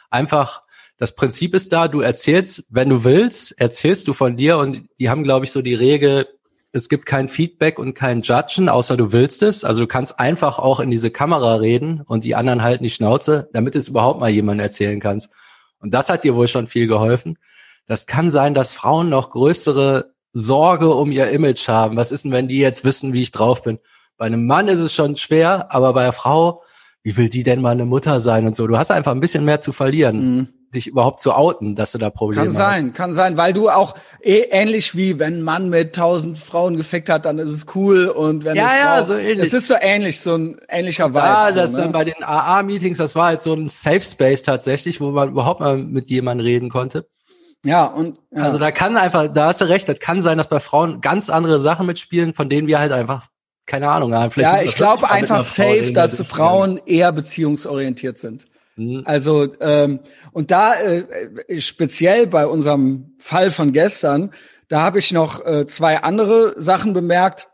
Einfach 0.09 0.63
das 0.97 1.15
Prinzip 1.15 1.55
ist 1.55 1.73
da, 1.73 1.89
du 1.89 2.01
erzählst, 2.01 2.67
wenn 2.71 2.89
du 2.89 3.05
willst, 3.05 3.59
erzählst 3.61 4.07
du 4.07 4.13
von 4.13 4.37
dir 4.37 4.59
und 4.59 4.85
die 4.99 5.11
haben, 5.11 5.25
glaube 5.25 5.45
ich, 5.45 5.53
so 5.53 5.61
die 5.61 5.75
Regel, 5.75 6.27
es 6.71 6.89
gibt 6.89 7.07
kein 7.07 7.29
Feedback 7.29 7.79
und 7.79 7.95
kein 7.95 8.23
Judgen, 8.23 8.69
außer 8.69 8.97
du 8.97 9.13
willst 9.13 9.43
es. 9.43 9.65
Also 9.65 9.83
du 9.83 9.87
kannst 9.87 10.19
einfach 10.21 10.59
auch 10.59 10.81
in 10.81 10.91
diese 10.91 11.11
Kamera 11.11 11.57
reden 11.57 12.01
und 12.01 12.25
die 12.25 12.35
anderen 12.35 12.63
halten 12.63 12.85
die 12.85 12.91
Schnauze, 12.91 13.49
damit 13.53 13.77
es 13.77 13.89
überhaupt 13.89 14.21
mal 14.21 14.31
jemandem 14.31 14.65
erzählen 14.65 15.01
kannst. 15.01 15.31
Und 15.79 15.95
das 15.95 16.09
hat 16.09 16.25
dir 16.25 16.35
wohl 16.35 16.49
schon 16.49 16.67
viel 16.67 16.87
geholfen. 16.87 17.39
Das 17.87 18.07
kann 18.07 18.31
sein, 18.31 18.55
dass 18.55 18.75
Frauen 18.75 19.09
noch 19.09 19.31
größere 19.31 20.15
Sorge 20.33 20.91
um 20.95 21.13
ihr 21.13 21.29
Image 21.31 21.69
haben. 21.69 21.97
Was 21.97 22.13
ist 22.13 22.25
denn, 22.25 22.33
wenn 22.33 22.49
die 22.49 22.59
jetzt 22.59 22.85
wissen, 22.85 23.13
wie 23.13 23.23
ich 23.23 23.31
drauf 23.31 23.63
bin? 23.63 23.79
Bei 24.17 24.27
einem 24.27 24.47
Mann 24.47 24.69
ist 24.69 24.81
es 24.81 24.93
schon 24.93 25.17
schwer, 25.17 25.73
aber 25.73 25.93
bei 25.93 26.03
einer 26.03 26.13
Frau, 26.13 26.63
wie 27.03 27.17
will 27.17 27.29
die 27.29 27.43
denn 27.43 27.61
mal 27.61 27.71
eine 27.71 27.85
Mutter 27.85 28.21
sein 28.21 28.47
und 28.47 28.57
so? 28.57 28.67
Du 28.67 28.79
hast 28.79 28.91
einfach 28.91 29.13
ein 29.13 29.21
bisschen 29.21 29.45
mehr 29.45 29.61
zu 29.61 29.73
verlieren. 29.73 30.37
Mhm 30.37 30.54
dich 30.75 30.87
überhaupt 30.87 31.21
zu 31.21 31.33
outen, 31.33 31.75
dass 31.75 31.93
du 31.93 31.99
da 31.99 32.11
Probleme 32.11 32.49
hast. 32.49 32.57
Kann 32.57 32.57
sein, 32.57 32.87
hast. 32.87 32.95
kann 32.95 33.13
sein, 33.15 33.37
weil 33.37 33.53
du 33.53 33.71
auch 33.71 33.95
eh, 34.21 34.43
ähnlich 34.51 34.97
wie 34.97 35.19
wenn 35.19 35.39
ein 35.39 35.43
Mann 35.43 35.71
mit 35.71 35.95
tausend 35.95 36.39
Frauen 36.39 36.77
gefickt 36.77 37.09
hat, 37.09 37.27
dann 37.27 37.39
ist 37.39 37.49
es 37.49 37.67
cool 37.75 38.09
und 38.09 38.45
wenn 38.45 38.57
ja, 38.57 38.67
eine 38.67 38.79
ja, 38.79 38.97
Frau, 38.97 39.05
so 39.05 39.15
ähnlich. 39.15 39.47
Es 39.47 39.53
ist 39.53 39.69
so 39.69 39.75
ähnlich, 39.81 40.21
so 40.21 40.37
ein 40.37 40.61
ähnlicher 40.69 41.11
Vibe. 41.11 41.19
Ja, 41.19 41.49
so, 41.53 41.61
das 41.61 41.73
ne? 41.73 41.79
dann 41.79 41.93
bei 41.93 42.05
den 42.05 42.23
AA-Meetings, 42.23 42.99
das 42.99 43.15
war 43.15 43.27
halt 43.27 43.43
so 43.43 43.55
ein 43.55 43.69
Safe 43.69 44.01
Space 44.01 44.43
tatsächlich, 44.43 45.01
wo 45.01 45.11
man 45.11 45.31
überhaupt 45.31 45.61
mal 45.61 45.79
mit 45.79 46.11
jemandem 46.11 46.45
reden 46.45 46.71
konnte. 46.71 47.07
Ja, 47.65 47.87
und 47.87 48.19
ja. 48.31 48.43
also 48.43 48.59
da 48.59 48.71
kann 48.71 48.97
einfach, 48.97 49.29
da 49.33 49.47
hast 49.47 49.61
du 49.61 49.65
recht, 49.65 49.89
das 49.89 49.99
kann 49.99 50.21
sein, 50.21 50.37
dass 50.39 50.49
bei 50.49 50.61
Frauen 50.61 51.01
ganz 51.01 51.31
andere 51.31 51.59
Sachen 51.59 51.87
mitspielen, 51.87 52.35
von 52.35 52.49
denen 52.49 52.69
wir 52.69 52.79
halt 52.79 52.93
einfach 52.93 53.29
keine 53.67 53.91
Ahnung 53.91 54.15
haben. 54.15 54.31
Vielleicht 54.31 54.61
ja, 54.61 54.63
ich 54.63 54.75
glaube 54.75 55.11
einfach 55.11 55.41
safe, 55.41 55.93
dass 55.93 56.21
Frauen 56.23 56.81
eher 56.85 57.13
beziehungsorientiert 57.13 58.19
sind. 58.19 58.47
Mhm. 58.77 59.03
Also 59.05 59.49
ähm, 59.61 60.01
und 60.33 60.51
da 60.51 60.75
äh, 60.75 61.61
speziell 61.61 62.27
bei 62.27 62.47
unserem 62.47 63.15
Fall 63.19 63.51
von 63.51 63.73
gestern, 63.73 64.33
da 64.69 64.83
habe 64.83 64.99
ich 64.99 65.13
noch 65.13 65.45
äh, 65.45 65.67
zwei 65.67 66.03
andere 66.03 66.55
Sachen 66.57 66.93
bemerkt, 66.93 67.49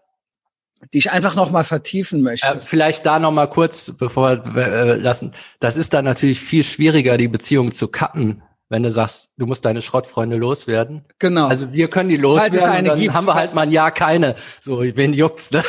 die 0.92 0.98
ich 0.98 1.10
einfach 1.10 1.34
noch 1.34 1.50
mal 1.50 1.64
vertiefen 1.64 2.22
möchte. 2.22 2.46
Äh, 2.46 2.60
vielleicht 2.62 3.04
da 3.04 3.18
noch 3.18 3.32
mal 3.32 3.46
kurz, 3.46 3.92
bevor 3.98 4.54
wir 4.54 4.66
äh, 4.66 4.96
lassen. 4.96 5.32
Das 5.58 5.76
ist 5.76 5.92
dann 5.92 6.04
natürlich 6.04 6.40
viel 6.40 6.64
schwieriger, 6.64 7.18
die 7.18 7.28
Beziehung 7.28 7.72
zu 7.72 7.88
cutten, 7.88 8.42
wenn 8.68 8.82
du 8.82 8.90
sagst, 8.90 9.32
du 9.36 9.46
musst 9.46 9.64
deine 9.64 9.82
Schrottfreunde 9.82 10.36
loswerden. 10.36 11.04
Genau. 11.18 11.48
Also 11.48 11.72
wir 11.72 11.88
können 11.88 12.08
die 12.08 12.16
loswerden, 12.16 12.86
dann 12.86 12.98
gibt. 12.98 13.12
haben 13.12 13.26
wir 13.26 13.34
halt 13.34 13.54
mal 13.54 13.62
ein 13.62 13.72
Jahr 13.72 13.90
keine. 13.90 14.36
So, 14.60 14.80
wen 14.80 15.12
juckt's, 15.12 15.50
ne? 15.50 15.62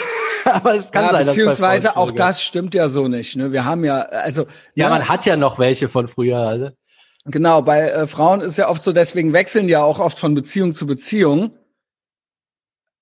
aber 0.53 0.75
es 0.75 0.91
kann 0.91 1.05
ja, 1.05 1.12
sein, 1.12 1.25
beziehungsweise 1.25 1.88
dass 1.88 1.98
auch 1.98 2.12
das 2.12 2.41
stimmt 2.41 2.74
ja 2.74 2.89
so 2.89 3.07
nicht. 3.07 3.36
Ne? 3.36 3.51
Wir 3.51 3.65
haben 3.65 3.83
ja, 3.83 4.00
also 4.01 4.45
ja, 4.75 4.89
ne? 4.89 4.95
man 4.95 5.10
hat 5.10 5.25
ja 5.25 5.36
noch 5.36 5.60
welche 5.60 5.89
von 5.89 6.07
früher. 6.07 6.39
Also. 6.39 6.69
Genau, 7.25 7.62
bei 7.62 7.89
äh, 7.89 8.07
Frauen 8.07 8.41
ist 8.41 8.57
ja 8.57 8.69
oft 8.69 8.81
so, 8.81 8.93
deswegen 8.93 9.33
wechseln 9.33 9.69
ja 9.69 9.83
auch 9.83 10.00
oft 10.00 10.17
von 10.17 10.33
Beziehung 10.33 10.74
zu 10.74 10.88
Beziehung 10.88 11.55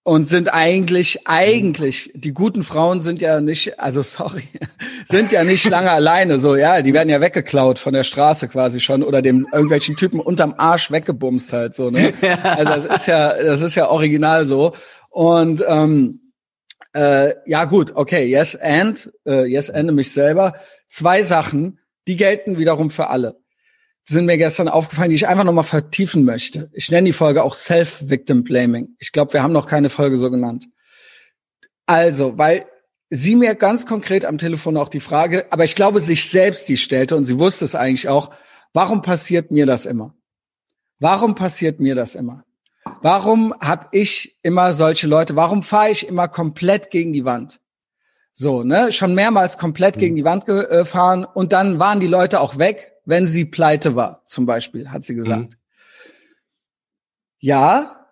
und 0.03 0.25
sind 0.25 0.53
eigentlich, 0.53 1.27
eigentlich, 1.27 2.11
die 2.15 2.33
guten 2.33 2.63
Frauen 2.63 2.99
sind 2.99 3.21
ja 3.21 3.39
nicht, 3.41 3.79
also 3.79 4.01
sorry, 4.03 4.43
sind 5.05 5.31
ja 5.31 5.43
nicht 5.43 5.69
lange 5.69 5.91
alleine, 5.91 6.39
so, 6.39 6.55
ja, 6.55 6.81
die 6.81 6.93
werden 6.93 7.09
ja 7.09 7.21
weggeklaut 7.21 7.79
von 7.79 7.93
der 7.93 8.03
Straße 8.03 8.47
quasi 8.47 8.79
schon 8.79 9.03
oder 9.03 9.21
dem 9.21 9.47
irgendwelchen 9.53 9.95
Typen 9.95 10.19
unterm 10.19 10.55
Arsch 10.57 10.91
weggebumst 10.91 11.53
halt, 11.53 11.73
so, 11.75 11.89
ne? 11.89 12.13
Also 12.43 12.65
das 12.65 12.85
ist 12.85 13.07
ja, 13.07 13.41
das 13.41 13.61
ist 13.61 13.75
ja 13.75 13.89
original 13.89 14.47
so. 14.47 14.73
Und 15.11 15.63
ähm, 15.67 16.28
äh, 16.93 17.33
ja 17.45 17.65
gut, 17.65 17.95
okay, 17.95 18.25
yes 18.25 18.55
and, 18.55 19.11
äh, 19.25 19.45
yes 19.45 19.69
and 19.69 19.93
mich 19.93 20.11
selber. 20.11 20.55
Zwei 20.87 21.23
Sachen, 21.23 21.79
die 22.07 22.17
gelten 22.17 22.57
wiederum 22.57 22.89
für 22.89 23.07
alle. 23.07 23.39
Die 24.07 24.13
sind 24.13 24.25
mir 24.25 24.37
gestern 24.37 24.67
aufgefallen, 24.67 25.11
die 25.11 25.15
ich 25.15 25.27
einfach 25.27 25.43
nochmal 25.43 25.63
vertiefen 25.63 26.23
möchte. 26.23 26.71
Ich 26.73 26.89
nenne 26.89 27.05
die 27.05 27.13
Folge 27.13 27.43
auch 27.43 27.53
Self-Victim 27.53 28.43
Blaming. 28.43 28.95
Ich 28.97 29.11
glaube, 29.11 29.33
wir 29.33 29.43
haben 29.43 29.53
noch 29.53 29.67
keine 29.67 29.91
Folge 29.91 30.17
so 30.17 30.31
genannt. 30.31 30.67
Also, 31.85 32.37
weil 32.37 32.65
sie 33.09 33.35
mir 33.35 33.55
ganz 33.55 33.85
konkret 33.85 34.25
am 34.25 34.37
Telefon 34.37 34.77
auch 34.77 34.89
die 34.89 34.99
Frage, 34.99 35.45
aber 35.51 35.63
ich 35.63 35.75
glaube, 35.75 35.99
sich 35.99 36.29
selbst 36.29 36.69
die 36.69 36.77
stellte 36.77 37.15
und 37.15 37.25
sie 37.25 37.39
wusste 37.39 37.65
es 37.65 37.75
eigentlich 37.75 38.07
auch, 38.07 38.31
warum 38.73 39.01
passiert 39.01 39.51
mir 39.51 39.65
das 39.65 39.85
immer? 39.85 40.15
Warum 40.99 41.35
passiert 41.35 41.79
mir 41.79 41.95
das 41.95 42.15
immer? 42.15 42.43
Warum 43.01 43.53
habe 43.59 43.87
ich 43.91 44.37
immer 44.43 44.73
solche 44.73 45.07
Leute? 45.07 45.35
Warum 45.35 45.63
fahre 45.63 45.91
ich 45.91 46.07
immer 46.07 46.27
komplett 46.27 46.91
gegen 46.91 47.13
die 47.13 47.25
Wand? 47.25 47.59
So, 48.33 48.63
ne, 48.63 48.91
schon 48.91 49.15
mehrmals 49.15 49.57
komplett 49.57 49.95
mhm. 49.95 49.99
gegen 49.99 50.15
die 50.15 50.23
Wand 50.23 50.45
gefahren 50.45 51.25
und 51.25 51.51
dann 51.51 51.79
waren 51.79 51.99
die 51.99 52.07
Leute 52.07 52.39
auch 52.39 52.57
weg, 52.57 52.93
wenn 53.05 53.27
sie 53.27 53.45
pleite 53.45 53.95
war, 53.95 54.21
zum 54.25 54.45
Beispiel, 54.45 54.91
hat 54.91 55.03
sie 55.03 55.15
gesagt. 55.15 55.51
Mhm. 55.51 55.55
Ja, 57.39 58.07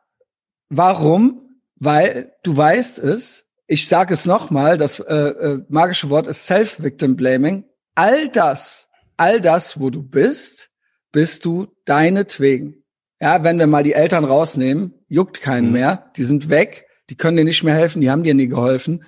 warum? 0.69 1.61
Weil 1.75 2.33
du 2.43 2.57
weißt 2.57 2.99
es, 2.99 3.45
ich 3.67 3.87
sage 3.87 4.13
es 4.13 4.25
nochmal, 4.25 4.77
das 4.77 4.99
äh, 4.99 5.13
äh, 5.13 5.65
magische 5.69 6.09
Wort 6.09 6.27
ist 6.27 6.45
Self-Victim 6.47 7.15
Blaming. 7.15 7.65
All 7.95 8.29
das, 8.29 8.87
all 9.17 9.41
das, 9.41 9.79
wo 9.79 9.89
du 9.89 10.03
bist, 10.03 10.71
bist 11.11 11.45
du 11.45 11.67
deinetwegen. 11.85 12.83
Ja, 13.19 13.43
wenn 13.43 13.57
wir 13.57 13.67
mal 13.67 13.83
die 13.83 13.93
Eltern 13.93 14.25
rausnehmen, 14.25 14.93
juckt 15.07 15.41
keinen 15.41 15.67
mhm. 15.67 15.73
mehr. 15.73 16.11
Die 16.15 16.23
sind 16.23 16.49
weg. 16.49 16.85
Die 17.09 17.15
können 17.15 17.37
dir 17.37 17.45
nicht 17.45 17.63
mehr 17.63 17.73
helfen. 17.73 18.01
Die 18.01 18.11
haben 18.11 18.23
dir 18.23 18.33
nie 18.33 18.47
geholfen. 18.47 19.05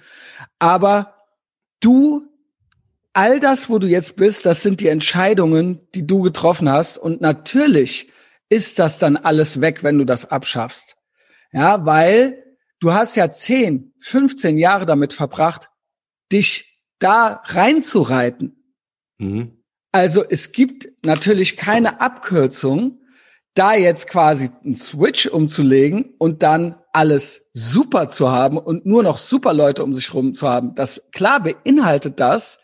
Aber 0.57 1.15
du, 1.79 2.23
all 3.13 3.39
das, 3.39 3.69
wo 3.69 3.77
du 3.77 3.87
jetzt 3.87 4.15
bist, 4.15 4.45
das 4.45 4.63
sind 4.63 4.79
die 4.79 4.87
Entscheidungen, 4.87 5.87
die 5.93 6.07
du 6.07 6.21
getroffen 6.21 6.69
hast. 6.69 6.97
Und 6.97 7.21
natürlich 7.21 8.09
ist 8.49 8.79
das 8.79 8.97
dann 8.97 9.17
alles 9.17 9.61
weg, 9.61 9.83
wenn 9.83 9.97
du 9.97 10.05
das 10.05 10.31
abschaffst. 10.31 10.97
Ja, 11.51 11.85
weil 11.85 12.43
du 12.79 12.93
hast 12.93 13.15
ja 13.15 13.29
10, 13.29 13.93
15 13.99 14.57
Jahre 14.57 14.85
damit 14.85 15.13
verbracht, 15.13 15.69
dich 16.31 16.79
da 16.99 17.41
reinzureiten. 17.45 18.75
Mhm. 19.17 19.63
Also 19.91 20.23
es 20.27 20.51
gibt 20.51 20.89
natürlich 21.03 21.57
keine 21.57 22.01
Abkürzung, 22.01 22.98
da 23.55 23.73
jetzt 23.73 24.07
quasi 24.07 24.49
einen 24.63 24.75
Switch 24.75 25.27
umzulegen 25.27 26.13
und 26.17 26.43
dann 26.43 26.75
alles 26.93 27.49
super 27.53 28.07
zu 28.07 28.31
haben 28.31 28.57
und 28.57 28.85
nur 28.85 29.03
noch 29.03 29.17
super 29.17 29.53
Leute 29.53 29.83
um 29.83 29.93
sich 29.93 30.13
rum 30.13 30.33
zu 30.33 30.47
haben. 30.47 30.75
Das 30.75 31.01
klar 31.11 31.41
beinhaltet 31.41 32.19
das, 32.19 32.59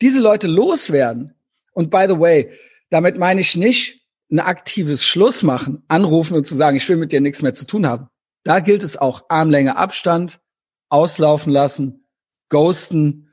diese 0.00 0.20
Leute 0.20 0.46
loswerden. 0.46 1.34
Und 1.72 1.90
by 1.90 2.06
the 2.08 2.18
way, 2.18 2.50
damit 2.90 3.18
meine 3.18 3.40
ich 3.40 3.56
nicht 3.56 4.06
ein 4.30 4.40
aktives 4.40 5.04
Schluss 5.04 5.42
machen, 5.42 5.84
anrufen 5.88 6.36
und 6.36 6.46
zu 6.46 6.56
sagen, 6.56 6.76
ich 6.76 6.88
will 6.88 6.96
mit 6.96 7.12
dir 7.12 7.20
nichts 7.20 7.42
mehr 7.42 7.54
zu 7.54 7.66
tun 7.66 7.86
haben. 7.86 8.08
Da 8.44 8.60
gilt 8.60 8.82
es 8.82 8.96
auch 8.96 9.24
Armlänge 9.28 9.76
Abstand, 9.76 10.40
auslaufen 10.88 11.52
lassen, 11.52 12.06
ghosten. 12.48 13.28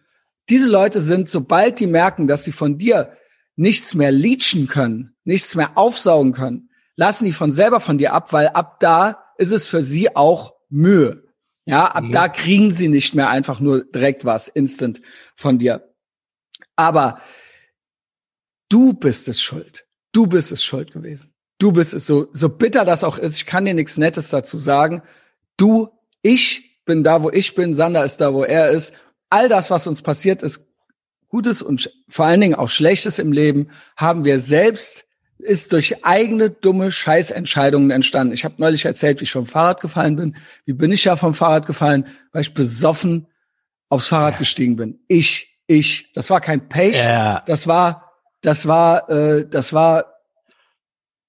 Diese 0.50 0.68
Leute 0.68 1.02
sind, 1.02 1.30
sobald 1.30 1.80
die 1.80 1.88
merken, 1.88 2.28
dass 2.28 2.44
sie 2.44 2.52
von 2.52 2.78
dir 2.78 3.16
nichts 3.56 3.94
mehr 3.94 4.12
leechen 4.12 4.68
können, 4.68 5.16
nichts 5.24 5.56
mehr 5.56 5.78
aufsaugen 5.78 6.34
können, 6.34 6.70
lassen 6.96 7.26
die 7.26 7.34
von 7.34 7.52
selber 7.52 7.80
von 7.80 7.98
dir 7.98 8.14
ab, 8.14 8.34
weil 8.34 8.48
ab 8.48 8.80
da 8.80 9.24
ist 9.38 9.52
es 9.52 9.68
für 9.68 9.82
sie 9.82 10.16
auch 10.16 10.54
Mühe. 10.70 11.24
Ja, 11.66 11.86
ab 11.86 12.06
mhm. 12.06 12.12
da 12.12 12.28
kriegen 12.28 12.72
sie 12.72 12.90
nicht 12.90 13.16
mehr 13.16 13.30
einfach 13.30 13.60
nur 13.60 13.86
direkt 13.86 14.26
was 14.26 14.48
instant 14.48 15.02
von 15.36 15.58
dir. 15.58 15.94
Aber 16.76 17.20
du 18.70 18.94
bist 18.94 19.28
es 19.28 19.42
schuld. 19.42 19.86
Du 20.12 20.28
bist 20.28 20.52
es 20.52 20.64
schuld 20.64 20.92
gewesen. 20.92 21.34
Du 21.60 21.72
bist 21.72 21.94
es 21.94 22.06
so, 22.06 22.28
so 22.34 22.50
bitter 22.50 22.84
das 22.84 23.04
auch 23.04 23.18
ist. 23.18 23.36
Ich 23.38 23.46
kann 23.46 23.66
dir 23.66 23.74
nichts 23.74 23.98
Nettes 23.98 24.30
dazu 24.30 24.58
sagen. 24.58 25.02
Du, 25.56 25.90
ich 26.22 26.82
bin 26.86 27.04
da, 27.04 27.24
wo 27.24 27.30
ich 27.30 27.56
bin. 27.56 27.74
Sander 27.74 28.04
ist 28.04 28.18
da, 28.18 28.34
wo 28.34 28.44
er 28.44 28.70
ist. 28.70 28.94
All 29.30 29.48
das, 29.48 29.72
was 29.72 29.88
uns 29.88 30.02
passiert 30.02 30.44
ist, 30.44 30.68
Gutes 31.30 31.62
und 31.64 31.92
vor 32.10 32.26
allen 32.26 32.42
Dingen 32.42 32.56
auch 32.56 32.70
Schlechtes 32.70 33.18
im 33.18 33.32
Leben, 33.32 33.72
haben 33.96 34.26
wir 34.26 34.38
selbst 34.38 35.06
ist 35.40 35.74
durch 35.74 36.04
eigene 36.06 36.50
dumme 36.50 36.92
Scheißentscheidungen 36.92 37.92
entstanden. 37.92 38.34
Ich 38.34 38.46
habe 38.46 38.56
neulich 38.58 38.86
erzählt, 38.86 39.20
wie 39.20 39.25
ich 39.25 39.32
vom 39.32 39.46
Fahrrad 39.46 39.82
gefallen 39.82 40.16
bin. 40.16 40.36
Wie 40.66 40.74
bin 40.74 40.92
ich 40.92 41.04
ja 41.04 41.16
vom 41.16 41.34
Fahrrad 41.34 41.66
gefallen? 41.66 42.08
Weil 42.32 42.42
ich 42.42 42.54
besoffen 42.54 43.28
aufs 43.90 44.08
Fahrrad 44.08 44.34
ja. 44.34 44.40
gestiegen 44.40 44.75
bin. 44.75 45.00
Ich, 45.08 45.60
ich. 45.68 46.12
Das 46.13 46.30
war 46.30 46.42
kein 46.42 46.70
Pech. 46.70 46.96
Ja. 46.96 47.44
Das 47.46 47.68
war, 47.68 48.12
das 48.42 48.68
war, 48.68 49.10
äh, 49.10 49.46
das 49.48 49.74
war 49.74 50.13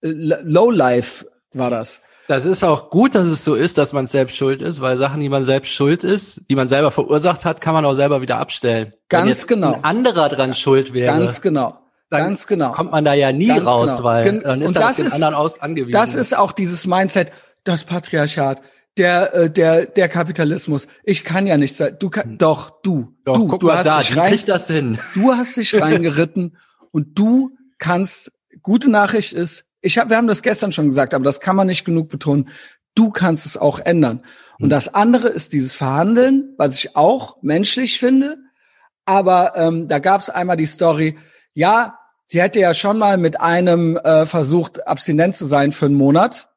äh, 0.03 0.09
Low 0.09 0.71
Life 0.71 1.27
war 1.53 1.71
das. 1.71 2.01
Das 2.27 2.47
ist 2.47 2.65
auch 2.65 2.89
gut, 2.89 3.15
dass 3.15 3.27
es 3.27 3.45
so 3.45 3.55
ist, 3.55 3.77
dass 3.77 3.93
man 3.93 4.07
selbst 4.07 4.37
schuld 4.37 4.63
ist, 4.63 4.81
weil 4.81 4.97
Sachen, 4.97 5.21
die 5.21 5.29
man 5.29 5.45
selbst 5.45 5.73
schuld 5.73 6.05
ist, 6.05 6.49
die 6.49 6.55
man 6.55 6.67
selber 6.67 6.91
verursacht 6.91 7.45
hat, 7.45 7.61
kann 7.61 7.75
man 7.75 7.85
auch 7.85 7.93
selber 7.93 8.23
wieder 8.23 8.39
abstellen. 8.39 8.95
Ganz 9.11 9.47
genau. 9.47 9.75
Ein 9.75 9.85
anderer 9.85 10.31
dran 10.31 10.55
schuld 10.55 10.95
wäre. 10.95 11.19
Ganz 11.19 11.43
genau 11.43 11.84
Ganz 12.11 12.47
genau. 12.47 12.73
kommt 12.73 12.93
man 12.93 13.05
da 13.05 13.15
ja 13.15 13.33
nie 13.33 13.49
Ganz 13.49 13.67
raus, 13.67 13.91
genau. 13.97 14.05
weil 14.05 14.41
dann 14.41 14.63
ist 14.63 14.69
und 14.69 14.77
das 14.77 14.99
ist, 14.99 15.15
anderen 15.15 15.35
aus 15.35 15.61
angewiesen. 15.61 15.93
Das 15.93 16.15
ist 16.15 16.37
auch 16.37 16.53
dieses 16.53 16.87
Mindset, 16.87 17.33
das 17.65 17.85
Patriarchat, 17.85 18.63
der 18.97 19.35
äh, 19.35 19.51
der 19.51 19.87
der 19.87 20.09
Kapitalismus. 20.09 20.87
Ich 21.03 21.25
kann 21.25 21.47
ja 21.47 21.57
nicht 21.57 21.77
sein. 21.77 21.97
Du 21.99 22.11
kann 22.11 22.31
hm. 22.31 22.39
doch 22.39 22.83
du. 22.83 23.15
Doch, 23.25 23.37
du, 23.37 23.49
guck 23.49 23.61
du 23.61 23.67
mal 23.67 23.79
hast 23.79 23.87
da, 23.87 23.99
dich 23.99 24.17
rein, 24.17 24.39
das 24.47 24.69
hin. 24.69 24.99
Du 25.15 25.33
hast 25.33 25.57
dich 25.57 25.75
reingeritten 25.81 26.57
und 26.93 27.19
du 27.19 27.57
kannst. 27.79 28.31
Gute 28.63 28.89
Nachricht 28.89 29.33
ist, 29.33 29.67
ich 29.81 29.99
hab, 29.99 30.09
wir 30.09 30.17
haben 30.17 30.29
das 30.29 30.43
gestern 30.43 30.73
schon 30.73 30.87
gesagt, 30.87 31.13
aber 31.13 31.25
das 31.25 31.41
kann 31.41 31.57
man 31.57 31.67
nicht 31.67 31.85
genug 31.85 32.09
betonen. 32.09 32.49
Du 32.95 33.11
kannst 33.11 33.45
es 33.47 33.57
auch 33.57 33.81
ändern. 33.81 34.23
Und 34.59 34.67
hm. 34.67 34.71
das 34.71 34.95
andere 34.95 35.29
ist 35.29 35.53
dieses 35.53 35.75
Verhandeln, 35.75 36.55
was 36.57 36.77
ich 36.77 36.97
auch 36.97 37.43
menschlich 37.43 37.99
finde. 37.99 38.39
Aber 39.05 39.55
ähm, 39.57 39.89
da 39.89 39.99
gab 39.99 40.23
es 40.23 40.31
einmal 40.31 40.57
die 40.57 40.67
Story, 40.67 41.19
ja, 41.55 41.99
sie 42.27 42.43
hätte 42.43 42.61
ja 42.61 42.75
schon 42.75 42.99
mal 42.99 43.17
mit 43.17 43.41
einem 43.41 43.97
äh, 43.97 44.27
versucht, 44.27 44.87
abstinent 44.87 45.37
zu 45.37 45.47
sein 45.47 45.73
für 45.73 45.87
einen 45.87 45.95
Monat. 45.95 46.51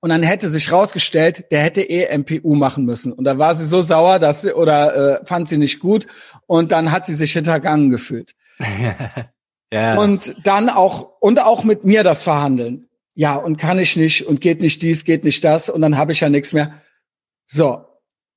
Und 0.00 0.10
dann 0.10 0.24
hätte 0.24 0.50
sich 0.50 0.72
rausgestellt, 0.72 1.52
der 1.52 1.60
hätte 1.60 1.82
eh 1.82 2.18
MPU 2.18 2.56
machen 2.56 2.84
müssen. 2.84 3.12
Und 3.12 3.22
da 3.24 3.38
war 3.38 3.54
sie 3.54 3.66
so 3.66 3.82
sauer, 3.82 4.18
dass 4.18 4.42
sie 4.42 4.52
oder 4.52 5.20
äh, 5.20 5.26
fand 5.26 5.48
sie 5.48 5.58
nicht 5.58 5.78
gut. 5.78 6.08
Und 6.46 6.72
dann 6.72 6.90
hat 6.90 7.06
sie 7.06 7.14
sich 7.14 7.32
hintergangen 7.34 7.90
gefühlt. 7.90 8.34
ja. 9.72 9.96
Und 9.96 10.34
dann 10.44 10.70
auch 10.70 11.20
und 11.20 11.40
auch 11.40 11.62
mit 11.62 11.84
mir 11.84 12.02
das 12.02 12.24
verhandeln. 12.24 12.88
Ja, 13.14 13.36
und 13.36 13.58
kann 13.58 13.78
ich 13.78 13.96
nicht 13.96 14.26
und 14.26 14.40
geht 14.40 14.60
nicht 14.60 14.82
dies, 14.82 15.04
geht 15.04 15.22
nicht 15.22 15.44
das 15.44 15.68
und 15.68 15.82
dann 15.82 15.96
habe 15.96 16.12
ich 16.12 16.20
ja 16.20 16.30
nichts 16.30 16.52
mehr. 16.52 16.82
So, 17.46 17.84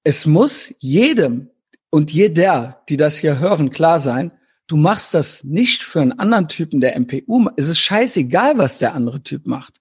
es 0.03 0.25
muss 0.25 0.73
jedem 0.79 1.49
und 1.89 2.11
jeder, 2.11 2.83
die 2.89 2.97
das 2.97 3.17
hier 3.17 3.39
hören, 3.39 3.71
klar 3.71 3.99
sein, 3.99 4.31
Du 4.67 4.77
machst 4.77 5.13
das 5.13 5.43
nicht 5.43 5.83
für 5.83 6.01
einen 6.01 6.19
anderen 6.19 6.47
Typen 6.47 6.81
der 6.81 6.99
MPU. 6.99 7.49
Es 7.55 7.67
ist 7.67 7.79
scheißegal, 7.79 8.57
was 8.57 8.79
der 8.79 8.95
andere 8.95 9.21
Typ 9.21 9.45
macht. 9.45 9.79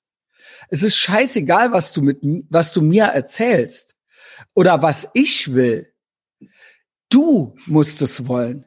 Es 0.68 0.82
ist 0.82 0.96
scheißegal, 0.96 1.72
was 1.72 1.92
du 1.92 2.02
mit, 2.02 2.18
was 2.50 2.72
du 2.72 2.82
mir 2.82 3.04
erzählst 3.04 3.96
oder 4.54 4.82
was 4.82 5.08
ich 5.14 5.54
will. 5.54 5.92
Du 7.08 7.56
musst 7.66 8.02
es 8.02 8.26
wollen. 8.26 8.66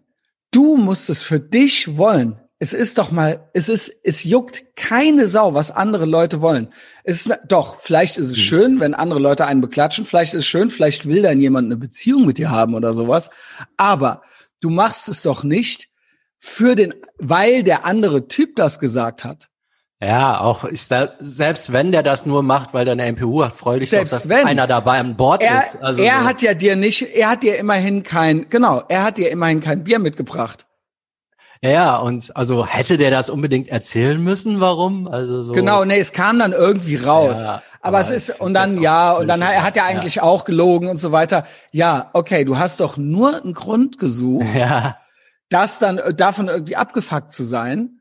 Du 0.52 0.78
musst 0.78 1.10
es 1.10 1.22
für 1.22 1.40
dich 1.40 1.98
wollen. 1.98 2.40
Es 2.60 2.74
ist 2.74 2.98
doch 2.98 3.12
mal, 3.12 3.50
es 3.54 3.70
ist, 3.70 3.92
es 4.04 4.24
juckt 4.24 4.76
keine 4.76 5.28
Sau, 5.28 5.54
was 5.54 5.70
andere 5.70 6.06
Leute 6.06 6.42
wollen. 6.42 6.74
Es 7.04 7.28
ist, 7.28 7.38
doch, 7.48 7.80
vielleicht 7.80 8.18
ist 8.18 8.30
es 8.30 8.38
hm. 8.38 8.44
schön, 8.44 8.80
wenn 8.80 8.96
andere 8.96 9.20
Leute 9.20 9.46
einen 9.46 9.62
beklatschen. 9.62 10.06
Vielleicht 10.06 10.34
ist 10.34 10.40
es 10.40 10.48
schön, 10.48 10.72
vielleicht 10.72 11.06
will 11.06 11.22
dann 11.22 11.40
jemand 11.40 11.66
eine 11.66 11.78
Beziehung 11.78 12.26
mit 12.26 12.40
dir 12.40 12.50
haben 12.50 12.74
oder 12.74 12.94
sowas. 12.94 13.30
Aber 13.76 14.24
du 14.62 14.72
machst 14.72 15.08
es 15.08 15.22
doch 15.22 15.44
nicht, 15.44 15.90
für 16.40 16.76
den, 16.76 16.94
weil 17.18 17.64
der 17.64 17.86
andere 17.86 18.28
Typ 18.28 18.56
das 18.56 18.80
gesagt 18.80 19.24
hat. 19.24 19.50
Ja, 20.00 20.40
auch 20.42 20.64
ich 20.64 20.84
selbst 20.86 21.74
wenn 21.74 21.92
der 21.92 22.04
das 22.04 22.28
nur 22.28 22.44
macht, 22.44 22.76
weil 22.76 22.86
der 22.86 22.92
eine 22.92 23.12
MPU 23.12 23.44
hat, 23.44 23.56
freu 23.56 23.80
dich 23.80 23.90
selbst 23.90 24.14
doch, 24.14 24.20
dass 24.20 24.30
wenn, 24.30 24.46
einer 24.46 24.68
dabei 24.68 25.00
an 25.00 25.16
Bord 25.16 25.42
er, 25.42 25.58
ist. 25.58 25.82
Also 25.82 26.04
er 26.04 26.20
so. 26.20 26.26
hat 26.26 26.42
ja 26.44 26.54
dir 26.54 26.76
nicht, 26.76 27.16
er 27.16 27.32
hat 27.32 27.42
dir 27.42 27.58
immerhin 27.58 28.04
kein, 28.04 28.48
genau, 28.50 28.84
er 28.90 29.04
hat 29.04 29.18
dir 29.18 29.32
immerhin 29.32 29.60
kein 29.60 29.84
Bier 29.84 29.98
mitgebracht. 29.98 30.68
Ja, 31.64 31.96
und 31.96 32.38
also 32.38 32.68
hätte 32.68 33.00
der 33.00 33.10
das 33.10 33.32
unbedingt 33.32 33.70
erzählen 33.70 34.24
müssen, 34.24 34.60
warum? 34.60 35.08
Also 35.08 35.42
so. 35.42 35.54
Genau, 35.54 35.84
nee, 35.84 35.98
es 35.98 36.12
kam 36.12 36.38
dann 36.38 36.54
irgendwie 36.54 36.98
raus. 36.98 37.40
Ja, 37.40 37.64
aber, 37.82 37.98
aber, 37.98 38.02
es 38.02 38.12
ist, 38.12 38.40
und 38.40 38.54
dann 38.54 38.80
ja, 38.80 39.14
und 39.14 39.28
dann 39.28 39.42
er 39.42 39.64
hat 39.64 39.78
er 39.78 39.86
eigentlich 39.86 40.16
ja. 40.16 40.24
auch 40.24 40.46
gelogen 40.46 40.90
und 40.90 40.98
so 40.98 41.12
weiter. 41.12 41.48
Ja, 41.72 42.12
okay, 42.14 42.46
du 42.46 42.60
hast 42.60 42.80
doch 42.82 42.98
nur 42.98 43.42
einen 43.42 43.54
Grund 43.54 43.98
gesucht. 43.98 44.46
Ja 44.56 44.98
das 45.50 45.80
dann 45.80 45.98
äh, 45.98 46.14
davon 46.14 46.48
irgendwie 46.48 46.76
abgefuckt 46.76 47.32
zu 47.32 47.44
sein. 47.44 48.00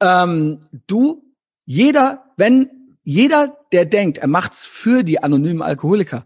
Ähm, 0.00 0.66
du, 0.86 1.24
jeder, 1.64 2.24
wenn 2.36 2.70
jeder, 3.04 3.56
der 3.72 3.84
denkt, 3.84 4.18
er 4.18 4.28
macht's 4.28 4.64
für 4.64 5.02
die 5.02 5.22
anonymen 5.22 5.62
Alkoholiker, 5.62 6.24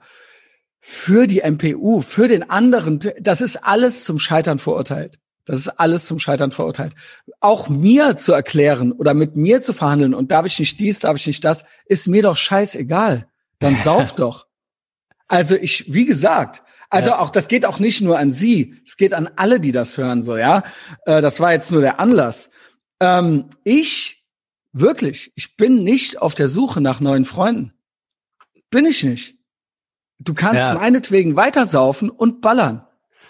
für 0.81 1.27
die 1.27 1.43
MPU, 1.43 2.01
für 2.01 2.29
den 2.29 2.49
anderen, 2.49 3.01
das 3.21 3.41
ist 3.41 3.57
alles 3.57 4.05
zum 4.05 4.19
Scheitern 4.19 4.59
verurteilt. 4.59 5.19
Das 5.47 5.61
ist 5.61 5.69
alles 5.69 6.07
zum 6.07 6.19
Scheitern 6.19 6.51
verurteilt. 6.51 6.95
Auch 7.41 7.69
mir 7.69 8.17
zu 8.17 8.33
erklären 8.33 8.93
oder 8.93 9.15
mit 9.15 9.37
mir 9.37 9.61
zu 9.61 9.73
verhandeln 9.73 10.13
und 10.13 10.33
darf 10.33 10.45
ich 10.45 10.59
nicht 10.59 10.79
dies, 10.81 10.99
darf 10.99 11.17
ich 11.17 11.27
nicht 11.27 11.45
das, 11.45 11.65
ist 11.87 12.09
mir 12.09 12.23
doch 12.23 12.37
scheißegal. 12.37 13.29
Dann 13.61 13.77
sauf 13.77 14.13
doch. 14.17 14.47
Also 15.29 15.55
ich, 15.55 15.93
wie 15.93 16.05
gesagt, 16.05 16.63
also 16.91 17.11
ja. 17.11 17.19
auch, 17.19 17.31
das 17.31 17.49
geht 17.49 17.67
auch 17.67 17.79
nicht 17.79 18.01
nur 18.01 18.19
an 18.19 18.33
Sie, 18.33 18.81
es 18.87 18.97
geht 18.97 19.13
an 19.13 19.29
alle, 19.37 19.61
die 19.61 19.73
das 19.73 19.99
hören, 19.99 20.23
so, 20.23 20.37
ja. 20.37 20.63
Äh, 21.05 21.21
das 21.23 21.41
war 21.41 21.53
jetzt 21.53 21.71
nur 21.71 21.81
der 21.81 22.01
Anlass. 22.01 22.51
Ähm, 23.01 23.51
ich, 23.65 24.25
wirklich, 24.73 25.33
ich 25.35 25.57
bin 25.57 25.85
nicht 25.85 26.23
auf 26.23 26.35
der 26.35 26.49
Suche 26.49 26.81
nach 26.81 27.01
neuen 27.01 27.25
Freunden. 27.25 27.73
Bin 28.71 28.87
ich 28.87 29.03
nicht. 29.05 29.37
Du 30.19 30.35
kannst 30.35 30.67
ja. 30.67 30.75
meinetwegen 30.75 31.37
weitersaufen 31.37 32.11
und 32.11 32.41
ballern. 32.41 32.87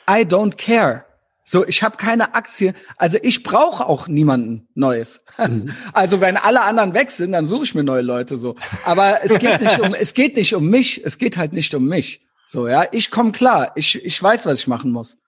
I 0.08 0.22
don't 0.22 0.56
care. 0.56 1.04
So, 1.48 1.64
ich 1.64 1.84
habe 1.84 1.96
keine 1.96 2.34
Aktie, 2.34 2.74
also 2.96 3.18
ich 3.22 3.44
brauche 3.44 3.86
auch 3.86 4.08
niemanden 4.08 4.68
Neues. 4.74 5.20
Mhm. 5.38 5.70
Also 5.92 6.20
wenn 6.20 6.36
alle 6.36 6.62
anderen 6.62 6.92
weg 6.92 7.12
sind, 7.12 7.32
dann 7.32 7.46
suche 7.46 7.64
ich 7.64 7.74
mir 7.74 7.84
neue 7.84 8.02
Leute 8.02 8.36
so. 8.36 8.56
Aber 8.84 9.18
es 9.22 9.38
geht 9.38 9.60
nicht 9.60 9.78
um, 9.78 9.94
es 9.94 10.12
geht 10.14 10.36
nicht 10.36 10.54
um 10.54 10.68
mich, 10.68 11.04
es 11.04 11.18
geht 11.18 11.36
halt 11.36 11.52
nicht 11.52 11.72
um 11.74 11.86
mich. 11.86 12.25
So, 12.46 12.68
ja, 12.68 12.86
ich 12.92 13.10
komme 13.10 13.32
klar, 13.32 13.72
ich, 13.74 14.02
ich 14.04 14.22
weiß, 14.22 14.46
was 14.46 14.60
ich 14.60 14.68
machen 14.68 14.92
muss. 14.92 15.18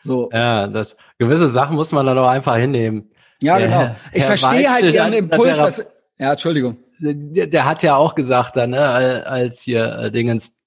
So. 0.00 0.28
Ja, 0.32 0.66
das 0.66 0.96
gewisse 1.16 1.46
Sachen 1.46 1.76
muss 1.76 1.92
man 1.92 2.04
dann 2.04 2.18
auch 2.18 2.28
einfach 2.28 2.56
hinnehmen. 2.56 3.08
Ja, 3.40 3.58
genau. 3.58 3.94
Ich 4.12 4.24
verstehe 4.24 4.68
halt 4.70 4.92
ihren 4.92 5.12
Impuls. 5.12 5.56
Dass, 5.56 5.86
ja, 6.18 6.32
Entschuldigung. 6.32 6.76
der, 6.98 7.46
der 7.46 7.64
hat 7.66 7.82
ja 7.82 7.96
auch 7.96 8.14
gesagt, 8.14 8.56
da, 8.56 8.66
ne, 8.66 9.24
als 9.26 9.60
hier 9.60 9.98
äh, 9.98 10.10
Dingens 10.10 10.58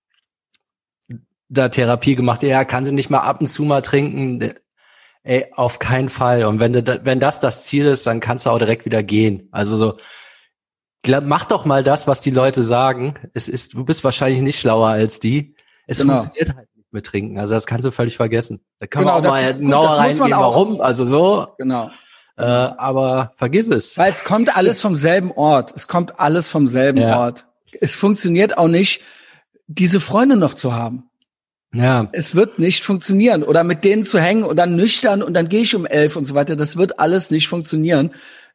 da 1.50 1.68
Therapie 1.68 2.16
gemacht, 2.16 2.44
ja, 2.44 2.64
kann 2.64 2.86
sie 2.86 2.92
nicht 2.92 3.10
mal 3.10 3.20
ab 3.20 3.42
und 3.42 3.48
zu 3.48 3.64
mal 3.64 3.82
trinken. 3.82 4.54
Ey, 5.24 5.48
auf 5.56 5.80
keinen 5.80 6.10
Fall. 6.10 6.46
Und 6.46 6.60
wenn, 6.60 6.74
du, 6.74 7.02
wenn 7.04 7.20
das 7.20 7.40
das 7.40 7.66
Ziel 7.66 7.88
ist, 7.88 8.08
dann 8.08 8.22
kannst 8.22 8.46
du 8.46 8.52
auch 8.52 8.60
direkt 8.60 8.86
wieder 8.86 9.04
gehen. 9.04 9.50
Also 9.52 9.76
so, 9.76 9.98
glaub, 11.04 11.26
mach 11.26 11.46
doch 11.46 11.66
mal 11.66 11.84
das, 11.84 12.08
was 12.08 12.22
die 12.22 12.32
Leute 12.32 12.64
sagen. 12.64 13.16
Es 13.34 13.50
ist, 13.50 13.74
du 13.74 13.84
bist 13.84 14.04
wahrscheinlich 14.04 14.42
nicht 14.42 14.60
schlauer 14.60 14.90
als 14.90 15.20
die. 15.20 15.56
Es 15.90 15.98
genau. 15.98 16.20
funktioniert 16.20 16.56
halt 16.56 16.68
nicht 16.76 16.94
mit 16.94 17.06
Trinken. 17.06 17.40
Also 17.40 17.56
das 17.56 17.66
kannst 17.66 17.86
du 17.86 17.92
völlig 17.92 18.16
vergessen. 18.16 18.62
Da 18.80 18.86
kann 18.86 19.02
genau, 19.02 19.14
man 19.14 19.20
auch 19.20 19.24
das, 19.24 19.42
mal 19.42 19.54
genauer 19.56 19.90
reingehen, 19.90 20.32
warum. 20.32 20.82
Also 20.82 21.04
so. 21.04 21.48
Genau. 21.58 21.90
Äh, 22.38 22.44
aber 22.44 23.34
vergiss 23.36 23.70
es. 23.70 23.98
Weil 23.98 24.12
es 24.12 24.24
kommt 24.24 24.56
alles 24.56 24.82
vom 24.82 24.96
selben 24.96 25.32
Ort. 25.32 25.74
Es 25.76 25.88
kommt 25.88 26.20
alles 26.20 26.48
vom 26.48 26.68
selben 26.68 27.00
ja. 27.00 27.20
Ort. 27.20 27.48
Es 27.82 27.96
funktioniert 27.96 28.58
auch 28.58 28.68
nicht, 28.68 29.02
diese 29.66 30.00
Freunde 30.00 30.36
noch 30.36 30.54
zu 30.54 30.74
haben. 30.74 31.10
Ja. 31.74 32.08
Es 32.12 32.36
wird 32.36 32.60
nicht 32.60 32.84
funktionieren. 32.84 33.42
Oder 33.44 33.64
mit 33.64 33.84
denen 33.84 34.06
zu 34.06 34.20
hängen 34.20 34.44
und 34.44 34.56
dann 34.58 34.76
nüchtern 34.76 35.24
und 35.24 35.34
dann 35.34 35.50
gehe 35.50 35.62
ich 35.62 35.76
um 35.76 35.88
elf 35.88 36.16
und 36.16 36.26
so 36.26 36.36
weiter. 36.36 36.56
Das 36.56 36.78
wird 36.78 37.00
alles 37.00 37.32
nicht 37.32 37.48
funktionieren. 37.48 38.12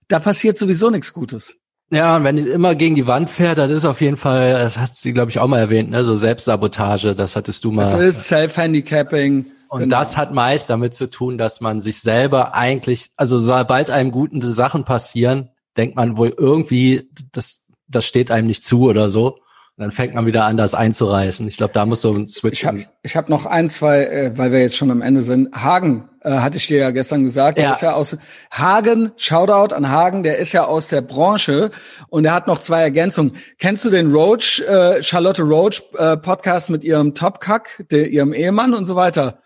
Da 0.06 0.20
passiert 0.20 0.56
sowieso 0.56 0.90
nichts 0.90 1.12
Gutes. 1.12 1.56
Ja, 1.94 2.16
und 2.16 2.24
wenn 2.24 2.38
ich 2.38 2.46
immer 2.46 2.74
gegen 2.74 2.94
die 2.96 3.06
Wand 3.06 3.30
fährt, 3.30 3.58
das 3.58 3.70
ist 3.70 3.84
auf 3.84 4.00
jeden 4.00 4.16
Fall, 4.16 4.52
das 4.54 4.78
hast 4.78 5.04
du, 5.04 5.12
glaube 5.12 5.30
ich, 5.30 5.38
auch 5.38 5.46
mal 5.46 5.60
erwähnt, 5.60 5.90
ne? 5.90 6.02
so 6.04 6.16
Selbstsabotage, 6.16 7.14
das 7.14 7.36
hattest 7.36 7.64
du 7.64 7.70
mal. 7.70 7.84
Das 7.84 8.00
ist 8.00 8.24
Self-Handicapping. 8.24 9.46
Und 9.68 9.80
genau. 9.80 9.98
das 9.98 10.16
hat 10.16 10.32
meist 10.32 10.70
damit 10.70 10.94
zu 10.94 11.08
tun, 11.08 11.38
dass 11.38 11.60
man 11.60 11.80
sich 11.80 12.00
selber 12.00 12.54
eigentlich, 12.54 13.10
also 13.16 13.38
sobald 13.38 13.90
einem 13.90 14.10
guten 14.10 14.40
Sachen 14.40 14.84
passieren, 14.84 15.50
denkt 15.76 15.96
man 15.96 16.16
wohl 16.16 16.34
irgendwie, 16.36 17.08
das, 17.32 17.64
das 17.88 18.06
steht 18.06 18.30
einem 18.30 18.46
nicht 18.46 18.64
zu 18.64 18.82
oder 18.88 19.10
so. 19.10 19.38
Und 19.76 19.82
dann 19.82 19.90
fängt 19.90 20.14
man 20.14 20.24
wieder 20.24 20.44
an, 20.44 20.56
das 20.56 20.76
einzureißen. 20.76 21.48
Ich 21.48 21.56
glaube, 21.56 21.72
da 21.72 21.84
muss 21.84 22.00
so 22.00 22.14
ein 22.14 22.28
Switch. 22.28 22.60
Ich 22.60 22.64
habe 22.64 22.84
ich 23.02 23.16
hab 23.16 23.28
noch 23.28 23.44
ein, 23.44 23.68
zwei, 23.68 24.04
äh, 24.04 24.38
weil 24.38 24.52
wir 24.52 24.60
jetzt 24.60 24.76
schon 24.76 24.92
am 24.92 25.02
Ende 25.02 25.20
sind. 25.20 25.52
Hagen, 25.52 26.08
äh, 26.20 26.30
hatte 26.30 26.58
ich 26.58 26.68
dir 26.68 26.78
ja 26.78 26.90
gestern 26.92 27.24
gesagt, 27.24 27.58
der 27.58 27.64
ja. 27.64 27.72
ist 27.72 27.82
ja 27.82 27.94
aus 27.94 28.16
Hagen, 28.52 29.10
Shoutout 29.16 29.74
an 29.74 29.90
Hagen, 29.90 30.22
der 30.22 30.38
ist 30.38 30.52
ja 30.52 30.64
aus 30.64 30.88
der 30.88 31.00
Branche 31.00 31.72
und 32.08 32.24
er 32.24 32.34
hat 32.34 32.46
noch 32.46 32.60
zwei 32.60 32.82
Ergänzungen. 32.82 33.32
Kennst 33.58 33.84
du 33.84 33.90
den 33.90 34.12
Roach, 34.12 34.60
äh, 34.60 35.02
Charlotte 35.02 35.42
Roach 35.42 35.82
äh, 35.98 36.18
Podcast 36.18 36.70
mit 36.70 36.84
ihrem 36.84 37.14
Topkack, 37.14 37.84
ihrem 37.90 38.32
Ehemann 38.32 38.74
und 38.74 38.84
so 38.84 38.94
weiter? 38.94 39.40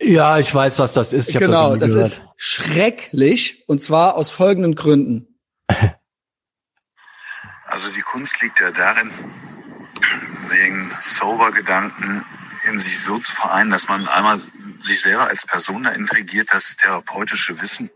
Ja, 0.00 0.38
ich 0.38 0.54
weiß, 0.54 0.78
was 0.78 0.94
das 0.94 1.12
ist. 1.12 1.28
Ich 1.28 1.38
genau, 1.38 1.76
das, 1.76 1.92
das 1.92 2.12
ist 2.12 2.22
schrecklich 2.36 3.64
und 3.66 3.82
zwar 3.82 4.16
aus 4.16 4.30
folgenden 4.30 4.74
Gründen. 4.74 5.38
Also 7.70 7.90
die 7.90 8.00
Kunst 8.00 8.40
liegt 8.40 8.60
ja 8.60 8.70
darin, 8.70 9.10
wegen 10.50 10.90
Sober-Gedanken 11.00 12.24
in 12.64 12.78
sich 12.78 13.00
so 13.00 13.18
zu 13.18 13.34
vereinen, 13.34 13.70
dass 13.70 13.88
man 13.88 14.08
einmal 14.08 14.40
sich 14.82 15.00
selber 15.00 15.28
als 15.28 15.46
Person 15.46 15.84
da 15.84 15.90
intrigiert, 15.90 16.52
das 16.52 16.76
therapeutische 16.76 17.60
Wissen 17.60 17.90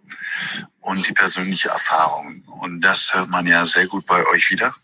und 0.80 1.06
die 1.06 1.12
persönliche 1.12 1.70
Erfahrung. 1.70 2.42
Und 2.60 2.80
das 2.80 3.14
hört 3.14 3.28
man 3.28 3.46
ja 3.46 3.64
sehr 3.64 3.86
gut 3.86 4.06
bei 4.06 4.24
euch 4.26 4.50
wieder. 4.50 4.74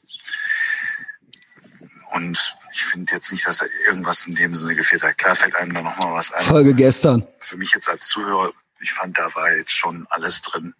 Und 2.12 2.56
ich 2.72 2.84
finde 2.84 3.12
jetzt 3.12 3.30
nicht, 3.32 3.46
dass 3.46 3.58
da 3.58 3.66
irgendwas 3.86 4.26
in 4.26 4.34
dem 4.34 4.54
Sinne 4.54 4.74
gefehlt 4.74 5.02
hat. 5.02 5.18
Klar 5.18 5.34
fällt 5.34 5.54
einem 5.56 5.74
da 5.74 5.82
nochmal 5.82 6.14
was 6.14 6.32
ein. 6.32 6.44
Folge 6.44 6.74
gestern. 6.74 7.26
Für 7.40 7.56
mich 7.56 7.72
jetzt 7.74 7.88
als 7.88 8.06
Zuhörer, 8.06 8.52
ich 8.80 8.92
fand, 8.92 9.18
da 9.18 9.34
war 9.34 9.54
jetzt 9.54 9.76
schon 9.76 10.06
alles 10.10 10.40
drin. 10.42 10.74